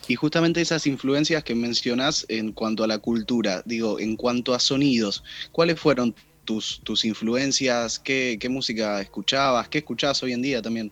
Y 0.07 0.15
justamente 0.15 0.61
esas 0.61 0.87
influencias 0.87 1.43
que 1.43 1.55
mencionas 1.55 2.25
en 2.27 2.51
cuanto 2.51 2.83
a 2.83 2.87
la 2.87 2.97
cultura, 2.97 3.61
digo, 3.65 3.99
en 3.99 4.15
cuanto 4.15 4.53
a 4.53 4.59
sonidos, 4.59 5.23
¿cuáles 5.51 5.79
fueron 5.79 6.15
tus, 6.43 6.81
tus 6.83 7.05
influencias? 7.05 7.99
¿Qué, 7.99 8.39
música 8.49 9.01
escuchabas? 9.01 9.69
¿Qué 9.69 9.79
escuchabas 9.79 10.21
hoy 10.23 10.33
en 10.33 10.41
día 10.41 10.61
también? 10.61 10.91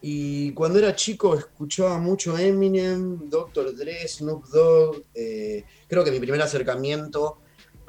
Y 0.00 0.52
cuando 0.52 0.78
era 0.78 0.96
chico 0.96 1.36
escuchaba 1.36 1.98
mucho 1.98 2.36
Eminem, 2.36 3.28
Dr. 3.28 3.74
Dre, 3.76 4.06
Snoop 4.08 4.46
Dogg. 4.46 5.04
Eh, 5.14 5.64
creo 5.86 6.02
que 6.02 6.10
mi 6.10 6.18
primer 6.18 6.42
acercamiento 6.42 7.41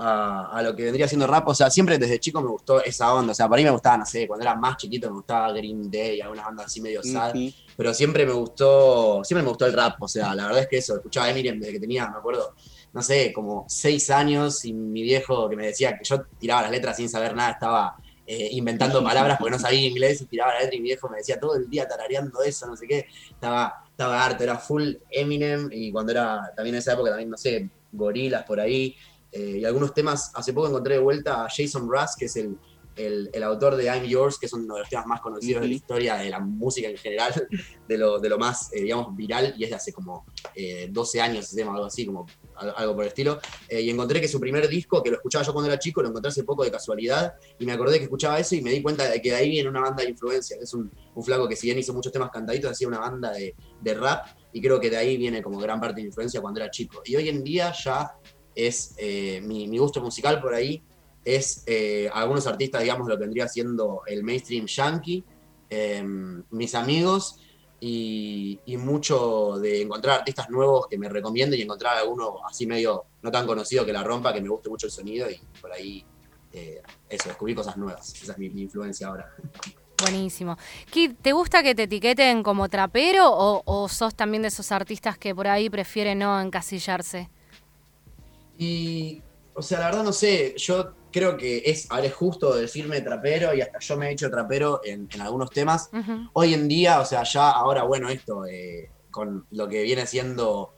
a, 0.03 0.61
lo 0.61 0.75
que 0.75 0.83
vendría 0.83 1.07
siendo 1.07 1.25
rap. 1.27 1.47
O 1.47 1.55
sea, 1.55 1.69
siempre 1.69 1.97
desde 1.97 2.19
chico 2.19 2.41
me 2.41 2.49
gustó 2.49 2.83
esa 2.83 3.13
onda. 3.13 3.31
O 3.31 3.35
sea, 3.35 3.47
para 3.47 3.59
mí 3.59 3.63
me 3.63 3.71
gustaba, 3.71 3.97
no 3.97 4.05
sé, 4.05 4.27
cuando 4.27 4.43
era 4.43 4.55
más 4.55 4.77
chiquito 4.77 5.07
me 5.07 5.15
gustaba 5.15 5.51
Green 5.53 5.89
Day, 5.89 6.19
algunas 6.21 6.45
bandas 6.45 6.65
así 6.65 6.81
medio 6.81 7.01
sad. 7.03 7.33
Pero 7.75 7.93
siempre 7.93 8.25
me 8.25 8.33
gustó, 8.33 9.23
siempre 9.23 9.43
me 9.43 9.49
gustó 9.49 9.65
el 9.65 9.73
rap. 9.73 10.01
O 10.01 10.07
sea, 10.07 10.35
la 10.35 10.45
verdad 10.45 10.63
es 10.63 10.67
que 10.67 10.77
eso, 10.77 10.95
escuchaba 10.95 11.29
Eminem 11.29 11.59
desde 11.59 11.73
que 11.73 11.79
tenía, 11.79 12.07
me 12.09 12.17
acuerdo, 12.17 12.53
no 12.91 13.01
sé, 13.01 13.31
como 13.33 13.65
seis 13.67 14.09
años 14.09 14.65
y 14.65 14.73
mi 14.73 15.03
viejo 15.03 15.49
que 15.49 15.55
me 15.55 15.67
decía 15.67 15.97
que 15.97 16.03
yo 16.03 16.23
tiraba 16.37 16.63
las 16.63 16.71
letras 16.71 16.97
sin 16.97 17.09
saber 17.09 17.35
nada, 17.35 17.51
estaba 17.51 17.95
eh, 18.27 18.49
inventando 18.51 19.03
palabras 19.03 19.37
porque 19.39 19.51
no 19.51 19.59
sabía 19.59 19.87
inglés 19.87 20.21
y 20.21 20.25
tiraba 20.25 20.53
la 20.53 20.61
letra 20.61 20.75
y 20.75 20.79
mi 20.79 20.89
viejo 20.89 21.09
me 21.09 21.17
decía 21.17 21.39
todo 21.39 21.55
el 21.55 21.69
día 21.69 21.87
tarareando 21.87 22.41
eso, 22.43 22.67
no 22.67 22.75
sé 22.75 22.87
qué. 22.87 23.07
Estaba, 23.29 23.85
estaba 23.89 24.23
harto, 24.23 24.43
era 24.43 24.57
full 24.57 24.95
Eminem 25.09 25.69
y 25.71 25.91
cuando 25.91 26.11
era 26.11 26.51
también 26.55 26.75
en 26.75 26.79
esa 26.79 26.93
época 26.93 27.09
también, 27.09 27.29
no 27.29 27.37
sé, 27.37 27.69
gorilas 27.93 28.43
por 28.43 28.59
ahí. 28.59 28.95
Eh, 29.33 29.57
y 29.61 29.65
algunos 29.65 29.93
temas, 29.93 30.31
hace 30.35 30.53
poco 30.53 30.67
encontré 30.67 30.95
de 30.95 30.99
vuelta 30.99 31.45
a 31.45 31.49
Jason 31.49 31.89
Russ, 31.89 32.15
que 32.15 32.25
es 32.25 32.35
el, 32.35 32.55
el, 32.95 33.43
autor 33.43 33.75
de 33.75 33.85
I'm 33.85 34.03
Yours, 34.03 34.37
que 34.37 34.45
es 34.45 34.53
uno 34.53 34.75
de 34.75 34.81
los 34.81 34.89
temas 34.89 35.07
más 35.07 35.21
conocidos 35.21 35.63
de 35.63 35.69
la 35.69 35.73
historia 35.73 36.15
de 36.17 36.29
la 36.29 36.39
música 36.39 36.87
en 36.87 36.97
general, 36.97 37.47
de 37.87 37.97
lo, 37.97 38.19
de 38.19 38.29
lo 38.29 38.37
más, 38.37 38.71
eh, 38.73 38.81
digamos, 38.81 39.15
viral, 39.15 39.55
y 39.57 39.63
es 39.63 39.71
de 39.71 39.75
hace 39.75 39.91
como 39.91 40.27
12 40.89 41.17
eh, 41.17 41.21
años 41.21 41.45
ese 41.45 41.55
tema, 41.55 41.73
algo 41.73 41.85
así, 41.85 42.05
como 42.05 42.27
algo 42.55 42.93
por 42.93 43.05
el 43.05 43.07
estilo. 43.07 43.39
y 43.71 43.89
encontré 43.89 44.21
que 44.21 44.27
su 44.27 44.39
primer 44.39 44.67
disco, 44.67 45.01
que 45.01 45.09
lo 45.09 45.15
escuchaba 45.15 45.43
yo 45.43 45.51
cuando 45.51 45.71
era 45.71 45.79
chico, 45.79 46.03
lo 46.03 46.09
encontré 46.09 46.29
hace 46.29 46.43
poco 46.43 46.63
de 46.63 46.69
casualidad, 46.69 47.33
y 47.57 47.65
me 47.65 47.71
acordé 47.71 47.97
que 47.97 48.03
escuchaba 48.03 48.37
eso 48.37 48.53
y 48.53 48.61
me 48.61 48.69
di 48.69 48.83
cuenta 48.83 49.09
de 49.09 49.19
que 49.19 49.31
de 49.31 49.35
ahí 49.37 49.49
viene 49.49 49.67
una 49.67 49.81
banda 49.81 50.03
de 50.03 50.11
influencia. 50.11 50.57
Es 50.61 50.75
un, 50.75 50.91
un 51.15 51.23
flaco 51.23 51.47
que 51.47 51.55
si 51.55 51.65
bien 51.67 51.79
hizo 51.79 51.91
muchos 51.91 52.11
temas 52.11 52.29
cantaditos, 52.29 52.69
hacía 52.69 52.87
una 52.87 52.99
banda 52.99 53.31
de, 53.31 53.55
de 53.81 53.93
rap, 53.95 54.27
y 54.51 54.61
creo 54.61 54.79
que 54.79 54.91
de 54.91 54.97
ahí 54.97 55.17
viene 55.17 55.41
como 55.41 55.57
gran 55.57 55.81
parte 55.81 56.01
de 56.01 56.07
influencia 56.07 56.39
cuando 56.39 56.59
era 56.59 56.69
chico. 56.69 57.01
Y 57.03 57.15
hoy 57.15 57.27
en 57.27 57.43
día 57.43 57.73
ya 57.83 58.15
es 58.55 58.93
eh, 58.97 59.41
mi, 59.41 59.77
gusto 59.77 60.01
musical 60.01 60.41
por 60.41 60.53
ahí, 60.53 60.83
es 61.25 61.63
eh, 61.67 62.09
algunos 62.13 62.45
artistas, 62.47 62.81
digamos, 62.81 63.07
lo 63.07 63.17
que 63.17 63.21
vendría 63.21 63.47
siendo 63.47 64.01
el 64.05 64.23
mainstream 64.23 64.65
yankee, 64.65 65.23
em, 65.69 66.43
mis 66.51 66.75
amigos 66.75 67.39
y, 67.85 68.59
mucho 68.77 69.59
de 69.59 69.81
encontrar 69.81 70.19
artistas 70.19 70.49
nuevos 70.49 70.87
que 70.87 70.97
me 70.97 71.09
recomienden 71.09 71.59
y 71.59 71.63
encontrar 71.63 71.97
alguno 71.97 72.45
así 72.49 72.65
medio 72.65 73.05
no 73.21 73.31
tan 73.31 73.45
conocido 73.45 73.85
que 73.85 73.93
la 73.93 74.03
rompa, 74.03 74.33
que 74.33 74.41
me 74.41 74.49
guste 74.49 74.69
mucho 74.69 74.87
el 74.87 74.91
sonido 74.91 75.29
y 75.29 75.39
por 75.61 75.71
ahí 75.71 76.05
eh, 76.53 76.81
eso, 77.09 77.29
descubrir 77.29 77.55
cosas 77.55 77.75
nuevas. 77.77 78.13
Esa 78.21 78.33
es 78.33 78.37
mi, 78.37 78.45
influencia 78.45 79.07
ahora. 79.07 79.33
Buenísimo. 80.01 80.57
¿te 81.21 81.31
gusta 81.33 81.63
que 81.63 81.75
te 81.75 81.83
etiqueten 81.83 82.43
como 82.43 82.69
trapero 82.69 83.25
o, 83.65 83.89
sos 83.89 84.15
también 84.15 84.43
de 84.43 84.49
esos 84.49 84.71
artistas 84.71 85.17
que 85.17 85.33
por 85.33 85.47
ahí 85.47 85.69
prefieren 85.69 86.19
no 86.19 86.39
encasillarse? 86.39 87.29
Y, 88.57 89.21
o 89.53 89.61
sea, 89.61 89.79
la 89.79 89.85
verdad 89.87 90.03
no 90.03 90.13
sé, 90.13 90.53
yo 90.57 90.93
creo 91.11 91.37
que 91.37 91.63
es, 91.65 91.89
ahora 91.89 92.07
es 92.07 92.13
justo 92.13 92.55
decirme 92.55 93.01
trapero 93.01 93.53
y 93.53 93.61
hasta 93.61 93.79
yo 93.79 93.97
me 93.97 94.09
he 94.09 94.11
hecho 94.11 94.29
trapero 94.29 94.81
en, 94.83 95.07
algunos 95.21 95.49
temas. 95.49 95.89
Hoy 96.33 96.53
en 96.53 96.67
día, 96.67 96.99
o 96.99 97.05
sea, 97.05 97.23
ya 97.23 97.51
ahora, 97.51 97.83
bueno, 97.83 98.09
esto, 98.09 98.45
eh, 98.45 98.89
con 99.11 99.45
lo 99.51 99.67
que 99.67 99.83
viene 99.83 100.07
siendo 100.07 100.73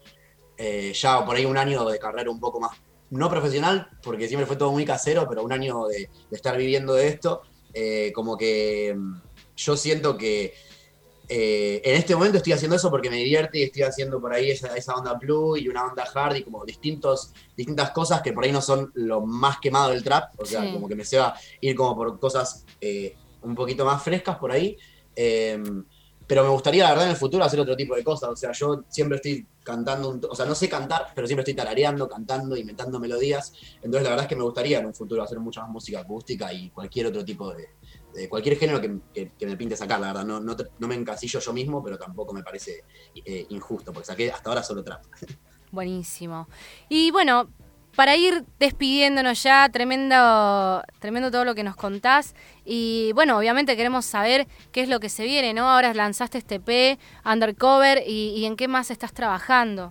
eh, 0.58 0.94
ya 0.94 1.26
por 1.26 1.36
ahí 1.36 1.46
un 1.46 1.58
año 1.58 1.86
de 1.86 2.00
carrera 2.00 2.30
un 2.30 2.40
poco 2.40 2.60
más, 2.60 2.78
no 3.10 3.30
profesional, 3.30 3.90
porque 4.04 4.28
siempre 4.28 4.46
fue 4.46 4.56
todo 4.56 4.72
muy 4.72 4.86
casero, 4.86 5.28
pero 5.28 5.44
un 5.44 5.52
año 5.52 5.88
de, 5.88 6.10
estar 6.32 6.58
viviendo 6.58 6.94
de 6.94 7.08
esto, 7.08 7.42
eh, 7.74 8.12
como 8.14 8.38
que 8.38 8.94
mm, 8.96 9.22
yo 9.56 9.78
siento 9.78 10.18
que 10.18 10.54
eh, 11.28 11.82
en 11.84 11.96
este 11.96 12.16
momento 12.16 12.38
estoy 12.38 12.54
haciendo 12.54 12.76
eso 12.76 12.90
porque 12.92 13.10
me 13.10 13.18
divierte 13.18 13.60
y 13.60 13.64
estoy 13.64 13.84
haciendo 13.84 14.22
por 14.22 14.34
ahí 14.34 14.52
esa, 14.52 14.96
onda 14.96 15.14
blue 15.14 15.58
y 15.58 15.68
una 15.68 15.86
onda 15.86 16.06
hard 16.14 16.36
y 16.36 16.44
como 16.44 16.64
distintos, 16.66 17.34
distintas 17.56 17.92
cosas 17.92 18.22
que 18.22 18.32
por 18.32 18.44
ahí 18.44 18.52
no 18.52 18.62
son 18.62 18.92
lo 18.96 19.22
más 19.22 19.60
quemado 19.60 19.90
del 19.90 20.04
trap. 20.04 20.40
O 20.40 20.46
sea, 20.46 20.72
como 20.72 20.88
que 20.88 20.96
me 20.96 21.04
a 21.20 21.34
ir 21.62 21.76
como 21.76 21.96
por 21.96 22.20
cosas 22.20 22.66
eh, 22.80 23.16
un 23.42 23.56
poquito 23.56 23.86
más 23.86 24.04
frescas 24.04 24.38
por 24.38 24.52
ahí. 24.52 24.78
Em, 25.16 25.86
pero 26.28 26.44
me 26.44 26.50
gustaría, 26.50 26.84
la 26.84 26.90
verdad, 26.90 27.06
en 27.06 27.12
el 27.12 27.18
futuro 27.18 27.44
hacer 27.44 27.60
otro 27.60 27.76
tipo 27.76 27.96
de 27.96 28.04
cosas. 28.04 28.30
O 28.30 28.36
sea, 28.36 28.52
yo 28.52 28.84
siempre 28.88 29.18
estoy 29.18 29.46
cantando, 29.64 30.20
o 30.30 30.36
sea, 30.36 30.46
no 30.46 30.56
sé 30.56 30.68
cantar, 30.68 31.08
pero 31.14 31.28
siempre 31.28 31.42
estoy 31.42 31.54
tarareando, 31.54 32.08
cantando, 32.08 32.58
inventando 32.58 33.00
melodías. 33.00 33.54
Entonces, 33.78 34.04
la 34.04 34.10
verdad 34.10 34.26
es 34.26 34.30
que 34.30 34.36
me 34.36 34.44
gustaría 34.44 34.80
en 34.80 34.88
un 34.88 34.94
futuro 34.94 35.22
hacer 35.22 35.40
mucha 35.40 35.62
más 35.62 35.70
música 35.70 36.00
acústica 36.00 36.52
y 36.52 36.70
cualquier 36.70 37.08
otro 37.08 37.24
tipo 37.24 37.54
de, 37.54 38.30
cualquier 38.30 38.58
género 38.58 38.82
que, 38.82 39.46
me 39.46 39.58
pinte 39.58 39.76
sacar, 39.76 40.00
la 40.00 40.14
verdad. 40.14 40.26
No, 40.26 40.88
me 40.88 40.96
encasillo 40.96 41.40
yo 41.40 41.54
mismo, 41.54 41.84
pero 41.84 41.98
tampoco 41.98 42.34
me 42.34 42.44
parece 42.44 42.84
eh, 43.24 43.46
injusto, 43.50 43.94
porque 43.94 44.08
saqué 44.08 44.32
hasta 44.32 44.50
ahora 44.50 44.64
solo 44.64 44.84
trap. 44.84 45.04
Buenísimo. 45.72 46.48
Y 46.90 47.12
bueno, 47.12 47.50
para 47.96 48.16
ir 48.16 48.46
despidiéndonos 48.60 49.42
ya, 49.42 49.70
tremendo, 49.70 50.84
tremendo 51.00 51.32
todo 51.32 51.46
lo 51.46 51.56
que 51.56 51.64
nos 51.64 51.76
contás. 51.76 52.36
Y 52.66 53.12
bueno, 53.14 53.38
obviamente 53.38 53.76
queremos 53.76 54.06
saber 54.06 54.48
qué 54.72 54.82
es 54.82 54.90
lo 54.90 55.00
que 55.00 55.10
se 55.10 55.24
viene, 55.24 55.54
¿no? 55.54 55.70
Ahora 55.70 55.94
lanzaste 55.94 56.38
este 56.38 56.60
P, 56.60 57.00
Undercover, 57.26 58.04
y, 58.06 58.46
en 58.46 58.56
qué 58.56 58.68
más 58.68 58.92
estás 58.92 59.14
trabajando. 59.14 59.90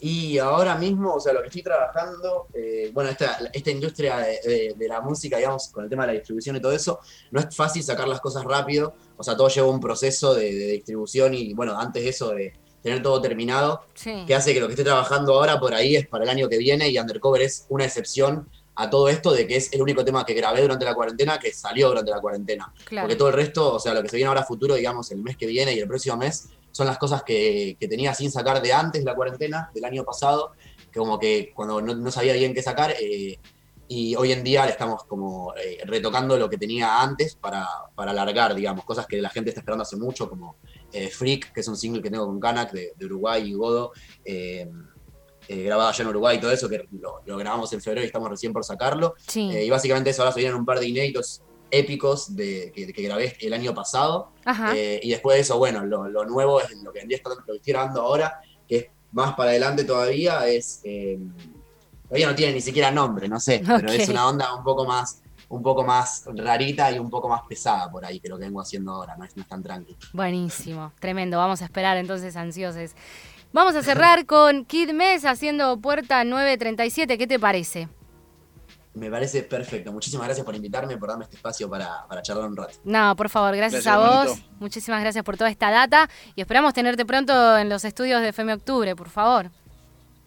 Y 0.00 0.38
ahora 0.38 0.76
mismo, 0.76 1.14
o 1.14 1.20
sea, 1.20 1.32
lo 1.32 1.40
que 1.40 1.48
estoy 1.48 1.62
trabajando, 1.62 2.46
eh, 2.54 2.90
bueno, 2.94 3.10
esta, 3.10 3.38
esta 3.52 3.70
industria 3.70 4.18
de, 4.18 4.88
la 4.88 5.00
música, 5.00 5.36
digamos, 5.36 5.68
con 5.68 5.84
el 5.84 5.90
tema 5.90 6.04
de 6.04 6.12
la 6.12 6.18
distribución 6.18 6.54
y 6.56 6.60
todo 6.60 6.72
eso, 6.72 7.00
no 7.32 7.40
es 7.40 7.54
fácil 7.54 7.82
sacar 7.82 8.06
las 8.06 8.20
cosas 8.20 8.44
rápido, 8.44 8.94
o 9.16 9.24
sea, 9.24 9.36
todo 9.36 9.48
lleva 9.48 9.68
un 9.68 9.80
proceso 9.80 10.34
de, 10.34 10.54
de 10.54 10.66
distribución 10.72 11.34
y, 11.34 11.52
bueno, 11.52 11.76
antes 11.76 12.04
de 12.04 12.10
eso 12.10 12.30
de 12.30 12.52
tener 12.82 13.02
todo 13.02 13.20
terminado, 13.20 13.82
que 14.26 14.34
hace 14.34 14.54
que 14.54 14.60
lo 14.60 14.66
que 14.66 14.74
esté 14.74 14.84
trabajando 14.84 15.34
ahora 15.34 15.58
por 15.58 15.74
ahí 15.74 15.96
es 15.96 16.06
para 16.06 16.24
el 16.24 16.30
año 16.30 16.48
que 16.48 16.58
viene 16.58 16.88
y 16.88 16.98
Undercover 16.98 17.42
es 17.42 17.66
una 17.68 17.84
excepción 17.84 18.48
a 18.78 18.88
todo 18.88 19.08
esto 19.08 19.32
de 19.32 19.44
que 19.46 19.56
es 19.56 19.72
el 19.72 19.82
único 19.82 20.04
tema 20.04 20.24
que 20.24 20.34
grabé 20.34 20.62
durante 20.62 20.84
la 20.84 20.94
cuarentena 20.94 21.38
que 21.38 21.52
salió 21.52 21.88
durante 21.88 22.12
la 22.12 22.20
cuarentena. 22.20 22.72
Porque 22.88 23.16
todo 23.16 23.28
el 23.28 23.34
resto, 23.34 23.74
o 23.74 23.80
sea, 23.80 23.92
lo 23.92 24.02
que 24.02 24.08
se 24.08 24.16
viene 24.16 24.28
ahora 24.28 24.44
futuro, 24.44 24.76
digamos, 24.76 25.10
el 25.10 25.18
mes 25.18 25.36
que 25.36 25.46
viene 25.46 25.72
y 25.74 25.80
el 25.80 25.88
próximo 25.88 26.16
mes, 26.16 26.48
son 26.70 26.86
las 26.86 26.96
cosas 26.96 27.24
que, 27.24 27.76
tenía 27.80 28.14
sin 28.14 28.30
sacar 28.30 28.62
de 28.62 28.72
antes 28.72 29.02
de 29.02 29.04
la 29.04 29.16
cuarentena, 29.16 29.68
del 29.74 29.84
año 29.84 30.04
pasado, 30.04 30.52
que 30.92 31.00
como 31.00 31.18
que 31.18 31.52
cuando 31.54 31.80
no, 31.80 32.10
sabía 32.12 32.34
bien 32.34 32.54
qué 32.54 32.62
sacar, 32.62 32.94
eh, 33.00 33.40
y 33.88 34.14
hoy 34.14 34.30
en 34.30 34.44
día 34.44 34.64
le 34.64 34.72
estamos 34.72 35.02
como 35.04 35.54
eh, 35.56 35.78
retocando 35.84 36.36
lo 36.36 36.48
que 36.48 36.56
tenía 36.56 37.02
antes 37.02 37.34
para, 37.34 37.66
para 37.96 38.12
alargar, 38.12 38.54
digamos, 38.54 38.84
cosas 38.84 39.08
que 39.08 39.20
la 39.20 39.30
gente 39.30 39.50
está 39.50 39.60
esperando 39.60 39.82
hace 39.82 39.96
mucho, 39.96 40.30
como 40.30 40.56
eh, 40.92 41.08
Freak, 41.08 41.52
que 41.52 41.60
es 41.60 41.68
un 41.68 41.76
single 41.76 42.02
que 42.02 42.10
tengo 42.10 42.26
con 42.26 42.40
Kanak 42.40 42.72
de, 42.72 43.04
Uruguay 43.04 43.48
y 43.48 43.52
Godo, 43.52 43.92
eh, 44.24 44.68
eh, 45.48 45.62
grabado 45.62 45.90
allá 45.90 46.02
en 46.02 46.08
Uruguay 46.08 46.36
y 46.36 46.40
todo 46.40 46.50
eso, 46.50 46.68
que 46.68 46.86
lo, 46.92 47.36
grabamos 47.36 47.72
en 47.72 47.80
febrero 47.80 48.04
y 48.04 48.06
estamos 48.06 48.30
recién 48.30 48.52
por 48.52 48.64
sacarlo. 48.64 49.14
y 49.34 49.68
básicamente 49.68 50.10
eso, 50.10 50.22
ahora 50.22 50.32
se 50.32 50.40
vienen 50.40 50.56
un 50.56 50.64
par 50.64 50.80
de 50.80 50.88
inéditos 50.88 51.42
épicos 51.70 52.34
de, 52.34 52.72
que, 52.74 53.02
grabé 53.02 53.36
el 53.40 53.52
año 53.52 53.74
pasado. 53.74 54.32
y 55.02 55.10
después 55.10 55.36
de 55.36 55.40
eso, 55.42 55.58
bueno, 55.58 55.84
lo, 55.84 56.24
nuevo 56.24 56.60
es 56.60 56.70
lo 56.82 56.92
que, 56.92 57.02
lo 57.02 57.08
que 57.08 57.54
estoy 57.54 57.60
grabando 57.72 58.02
ahora, 58.02 58.40
que 58.66 58.76
es 58.76 58.86
más 59.12 59.34
para 59.34 59.50
adelante 59.50 59.84
todavía, 59.84 60.46
es... 60.48 60.80
todavía 62.04 62.26
no 62.28 62.34
tiene 62.34 62.54
ni 62.54 62.60
siquiera 62.62 62.90
nombre, 62.90 63.28
no 63.28 63.40
sé, 63.40 63.62
pero 63.64 63.90
es 63.92 64.08
una 64.08 64.26
onda 64.26 64.54
un 64.54 64.64
poco 64.64 64.86
más 64.86 65.22
un 65.48 65.62
poco 65.62 65.84
más 65.84 66.24
rarita 66.34 66.90
y 66.92 66.98
un 66.98 67.10
poco 67.10 67.28
más 67.28 67.42
pesada 67.48 67.90
por 67.90 68.04
ahí 68.04 68.20
que 68.20 68.28
lo 68.28 68.38
que 68.38 68.44
vengo 68.44 68.60
haciendo 68.60 68.92
ahora, 68.92 69.16
no 69.16 69.24
es, 69.24 69.34
tan 69.48 69.62
tranquilo. 69.62 69.98
Buenísimo, 70.12 70.92
tremendo, 71.00 71.38
vamos 71.38 71.62
a 71.62 71.64
esperar 71.64 71.96
entonces 71.96 72.36
ansiosos. 72.36 72.94
Vamos 73.52 73.74
a 73.76 73.82
cerrar 73.82 74.26
con 74.26 74.66
Kid 74.66 74.90
Mes 74.92 75.24
haciendo 75.24 75.78
puerta 75.78 76.22
937, 76.22 77.16
¿qué 77.16 77.26
te 77.26 77.38
parece? 77.38 77.88
Me 78.98 79.10
parece 79.10 79.42
perfecto. 79.42 79.92
Muchísimas 79.92 80.26
gracias 80.26 80.44
por 80.44 80.54
invitarme, 80.56 80.96
por 80.96 81.08
darme 81.08 81.24
este 81.24 81.36
espacio 81.36 81.70
para, 81.70 82.04
charlar 82.22 82.48
un 82.48 82.56
rato. 82.56 82.74
No, 82.84 83.14
por 83.16 83.28
favor, 83.28 83.54
gracias, 83.56 83.86
a 83.86 83.96
vos. 83.96 84.38
Muchísimas 84.58 85.00
gracias 85.00 85.24
por 85.24 85.36
toda 85.36 85.50
esta 85.50 85.70
data 85.70 86.10
y 86.34 86.40
esperamos 86.40 86.74
tenerte 86.74 87.06
pronto 87.06 87.56
en 87.58 87.68
los 87.68 87.84
estudios 87.84 88.20
de 88.22 88.32
FEME 88.32 88.54
Octubre, 88.54 88.96
por 88.96 89.08
favor. 89.08 89.50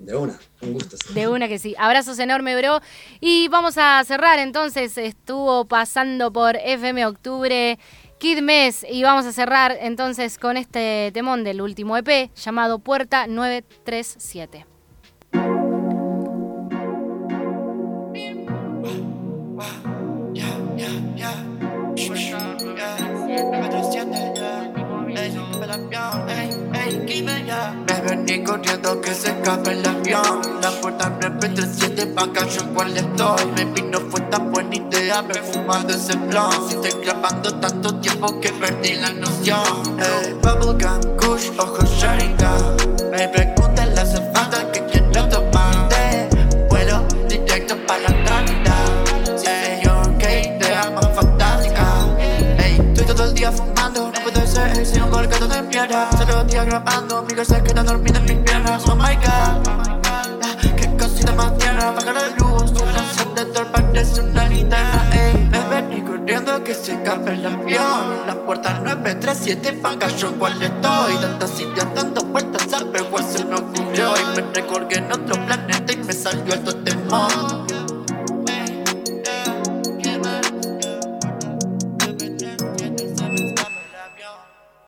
De 0.01 0.15
una, 0.15 0.39
un 0.61 0.73
gusto. 0.73 0.97
De 1.13 1.27
una 1.27 1.47
que 1.47 1.59
sí. 1.59 1.75
Abrazos 1.77 2.17
enorme, 2.17 2.59
bro. 2.59 2.81
Y 3.19 3.47
vamos 3.49 3.77
a 3.77 4.03
cerrar 4.03 4.39
entonces. 4.39 4.97
Estuvo 4.97 5.65
pasando 5.65 6.33
por 6.33 6.55
FM 6.55 7.05
Octubre 7.05 7.77
Kid 8.17 8.41
Mes 8.41 8.83
y 8.89 9.03
vamos 9.03 9.25
a 9.27 9.31
cerrar 9.31 9.77
entonces 9.79 10.39
con 10.39 10.57
este 10.57 11.11
temón 11.13 11.43
del 11.43 11.61
último 11.61 11.95
EP 11.97 12.31
llamado 12.35 12.79
Puerta 12.79 13.27
937. 13.27 14.70
Me 28.31 28.41
corriendo 28.45 29.01
que 29.01 29.13
se 29.13 29.27
escape 29.27 29.71
el 29.71 29.85
avión. 29.85 30.39
La 30.61 30.71
puerta 30.79 31.09
937 31.09 32.07
pa' 32.15 32.27
yo 32.45 32.73
cuál 32.73 32.95
estoy 32.95 33.45
Me 33.57 33.65
vino 33.65 33.99
fue 34.09 34.21
tan 34.21 34.53
buena 34.53 34.73
idea 34.73 35.21
perfumando 35.21 35.93
ese 35.93 36.15
blon. 36.15 36.49
Si 36.69 36.75
estoy 36.75 37.03
grabando 37.03 37.53
tanto 37.59 37.93
tiempo 37.99 38.39
que 38.39 38.49
perdí 38.53 38.93
la 38.93 39.11
noción. 39.11 39.97
Hey, 39.99 40.33
Bubblegum, 40.41 41.17
kush, 41.17 41.49
ojos 41.57 41.89
Sharingan 41.99 42.77
Me 43.11 43.27
preguntan 43.27 43.95
la 43.95 44.05
falta 44.05 44.71
que 44.71 44.85
quiero 44.85 45.27
tomarte 45.27 46.29
Vuelo 46.69 47.05
directo 47.27 47.75
para 47.85 48.03
la 48.03 48.07
realidad 48.07 48.85
Hey, 49.45 49.81
yo, 49.83 50.01
qué 50.17 50.55
idea 50.55 50.89
más 50.89 51.13
fantástica. 51.13 51.85
Hey, 52.57 52.79
estoy 52.79 53.05
todo 53.07 53.25
el 53.25 53.33
día 53.33 53.51
fumando 53.51 53.80
Puedo 54.41 54.53
ser, 54.53 54.85
soy 54.87 55.01
un 55.01 55.11
colgado 55.11 55.47
de 55.47 55.61
piedra 55.63 56.09
Solo 56.17 56.43
día 56.45 56.63
grabando, 56.63 57.21
mi 57.21 57.45
se 57.45 57.61
queda 57.61 57.83
dormida 57.83 58.17
en 58.17 58.25
mis 58.25 58.37
piernas. 58.37 58.83
Oh 58.89 58.95
my 58.95 59.15
god, 59.15 60.75
qué 60.75 60.97
cosita 60.97 61.31
más 61.33 61.55
tierna 61.59 61.91
Baja 61.91 62.11
la 62.11 62.27
luz, 62.29 62.73
tu 62.73 62.83
encendedor 62.83 63.67
parece 63.71 64.21
una 64.21 64.47
linterna 64.47 65.09
Ey, 65.13 65.47
me 65.47 65.59
ven 65.69 66.05
corriendo 66.07 66.63
que 66.63 66.73
se 66.73 66.93
escape 66.93 67.33
el 67.33 67.45
avión. 67.45 68.25
La 68.25 68.33
puerta 68.43 68.79
937 68.79 69.73
paga 69.73 70.07
yo 70.07 70.31
cuál 70.39 70.53
estoy. 70.53 71.15
Tantas 71.21 71.51
dando 71.93 72.23
vueltas 72.23 72.73
a 72.73 72.83
ver 72.85 73.03
cuál 73.11 73.23
se 73.23 73.45
me 73.45 73.55
ocurrió. 73.57 74.13
Y 74.17 74.41
me 74.41 74.53
recorgué 74.55 74.97
en 74.97 75.11
otro 75.11 75.35
planeta 75.45 75.93
y 75.93 75.97
me 75.97 76.13
salió 76.13 76.55
el 76.55 76.83
temor 76.83 77.70